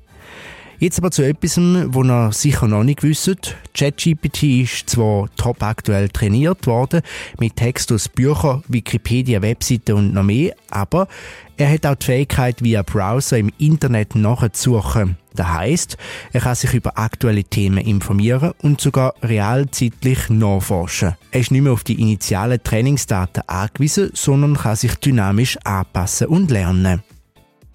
Jetzt 0.79 0.99
aber 0.99 1.11
zu 1.11 1.23
etwas, 1.23 1.57
wo 1.57 2.05
ihr 2.05 2.33
sicher 2.33 2.69
noch 2.69 2.85
nicht 2.85 3.03
wisst. 3.03 3.57
ChatGPT 3.73 4.43
ist 4.43 4.91
zwar 4.91 5.29
top 5.37 5.63
aktuell 5.63 6.11
trainiert 6.11 6.67
worden, 6.67 7.01
mit 7.41 7.57
Text 7.57 7.91
aus 7.93 8.11
Büchern, 8.11 8.63
Wikipedia, 8.69 9.41
Webseiten 9.41 9.93
und 9.93 10.13
noch 10.13 10.23
mehr, 10.23 10.55
aber 10.71 11.09
er 11.57 11.73
hat 11.73 11.87
auch 11.87 11.95
die 11.95 12.05
Fähigkeit, 12.05 12.63
via 12.63 12.83
Browser 12.83 13.39
im 13.39 13.51
Internet 13.57 14.15
nachzusuchen. 14.15 15.17
Das 15.37 15.49
heisst, 15.49 15.96
er 16.33 16.40
kann 16.40 16.55
sich 16.55 16.75
über 16.75 16.99
aktuelle 16.99 17.44
Themen 17.44 17.79
informieren 17.79 18.53
und 18.62 18.81
sogar 18.81 19.14
realzeitlich 19.22 20.29
nachforschen. 20.31 21.14
Er 21.31 21.40
ist 21.40 21.51
nicht 21.51 21.62
mehr 21.62 21.72
auf 21.72 21.85
die 21.85 22.01
initialen 22.01 22.62
Trainingsdaten 22.62 23.42
angewiesen, 23.46 24.11
sondern 24.14 24.57
kann 24.57 24.77
sich 24.77 24.94
dynamisch 24.96 25.59
anpassen 25.64 26.29
und 26.29 26.51
lernen. 26.51 27.03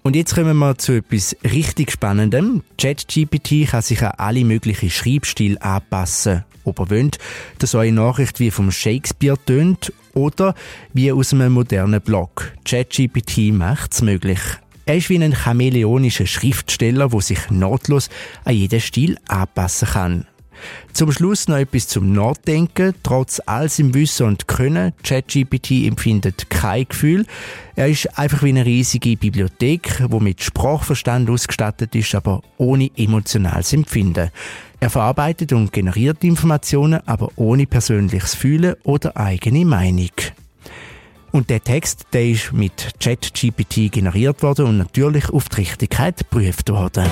Und 0.02 0.16
jetzt 0.16 0.34
kommen 0.34 0.58
wir 0.58 0.76
zu 0.78 0.94
etwas 0.94 1.36
richtig 1.44 1.92
Spannendem. 1.92 2.64
ChatGPT 2.76 3.68
kann 3.70 3.82
sich 3.82 4.02
an 4.02 4.14
alle 4.16 4.44
möglichen 4.44 4.90
Schreibstile 4.90 5.62
anpassen. 5.62 6.44
Ob 6.64 6.80
ihr 6.80 6.90
wollt, 6.90 7.18
dass 7.58 7.74
eure 7.74 7.92
Nachricht 7.92 8.40
wie 8.40 8.50
vom 8.50 8.72
Shakespeare 8.72 9.38
tönt 9.46 9.92
oder 10.14 10.54
wie 10.92 11.12
aus 11.12 11.32
einem 11.32 11.52
modernen 11.52 12.00
Blog. 12.00 12.52
ChatGPT 12.64 13.52
macht 13.52 13.92
es 13.94 14.02
möglich. 14.02 14.40
Er 14.84 14.96
ist 14.96 15.08
wie 15.10 15.22
ein 15.22 15.34
chameleonischer 15.34 16.26
Schriftsteller, 16.26 17.08
der 17.08 17.20
sich 17.20 17.50
nahtlos 17.50 18.10
an 18.44 18.54
jeden 18.54 18.80
Stil 18.80 19.16
anpassen 19.28 19.88
kann. 19.88 20.26
Zum 20.92 21.10
Schluss 21.10 21.48
noch 21.48 21.56
etwas 21.56 21.88
zum 21.88 22.12
Nachdenken. 22.12 22.94
Trotz 23.02 23.40
all 23.46 23.68
seinem 23.68 23.94
Wissen 23.94 24.26
und 24.26 24.46
Können, 24.46 24.92
ChatGPT 25.02 25.86
empfindet 25.86 26.50
kein 26.50 26.86
Gefühl. 26.88 27.26
Er 27.74 27.88
ist 27.88 28.18
einfach 28.18 28.42
wie 28.42 28.50
eine 28.50 28.66
riesige 28.66 29.16
Bibliothek, 29.16 30.04
wo 30.08 30.20
mit 30.20 30.42
Sprachverstand 30.42 31.30
ausgestattet 31.30 31.94
ist, 31.94 32.14
aber 32.14 32.42
ohne 32.58 32.90
emotionales 32.96 33.72
Empfinden. 33.72 34.30
Er 34.80 34.90
verarbeitet 34.90 35.52
und 35.52 35.72
generiert 35.72 36.24
Informationen, 36.24 37.00
aber 37.06 37.30
ohne 37.36 37.66
persönliches 37.66 38.34
Fühlen 38.34 38.74
oder 38.82 39.16
eigene 39.16 39.64
Meinung. 39.64 40.10
Und 41.32 41.48
der 41.48 41.64
Text, 41.64 42.04
der 42.12 42.26
ist 42.26 42.52
mit 42.52 42.90
ChatGPT 43.00 43.90
generiert 43.90 44.42
worden 44.42 44.66
und 44.66 44.78
natürlich 44.78 45.30
auf 45.30 45.48
die 45.48 45.56
Richtigkeit 45.56 46.18
geprüft 46.18 46.70
worden. 46.70 47.06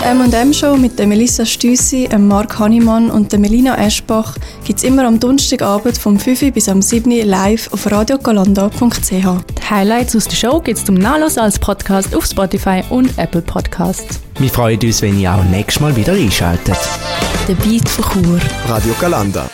Die 0.00 0.04
M&M-Show 0.04 0.76
mit 0.76 0.98
der 0.98 1.06
Melissa 1.06 1.44
Stüssi, 1.44 2.08
Mark 2.16 2.58
Hannemann 2.58 3.10
und 3.10 3.30
der 3.32 3.38
Melina 3.38 3.76
Eschbach 3.76 4.36
gibt 4.64 4.78
es 4.78 4.84
immer 4.84 5.06
am 5.06 5.20
Donnerstagabend 5.20 5.98
vom 5.98 6.18
5 6.18 6.52
bis 6.54 6.68
am 6.68 6.80
7 6.80 7.10
live 7.26 7.70
auf 7.72 7.90
radiogalanda.ch. 7.90 9.10
Die 9.10 9.70
Highlights 9.70 10.16
aus 10.16 10.24
der 10.24 10.36
Show 10.36 10.60
gibt 10.60 10.78
es 10.78 10.84
zum 10.84 10.94
Nachlesen 10.94 11.40
als 11.40 11.58
Podcast 11.58 12.16
auf 12.16 12.24
Spotify 12.24 12.82
und 12.88 13.18
Apple 13.18 13.42
Podcasts. 13.42 14.20
Wir 14.38 14.48
freuen 14.48 14.80
uns, 14.80 15.02
wenn 15.02 15.20
ihr 15.20 15.34
auch 15.34 15.44
nächstes 15.44 15.80
Mal 15.80 15.94
wieder 15.94 16.14
einschaltet. 16.14 16.78
Der 17.46 17.54
Beat 17.54 17.86
von 17.88 18.04
Chur. 18.24 18.40
Radio 18.68 18.94
Galanda. 19.00 19.50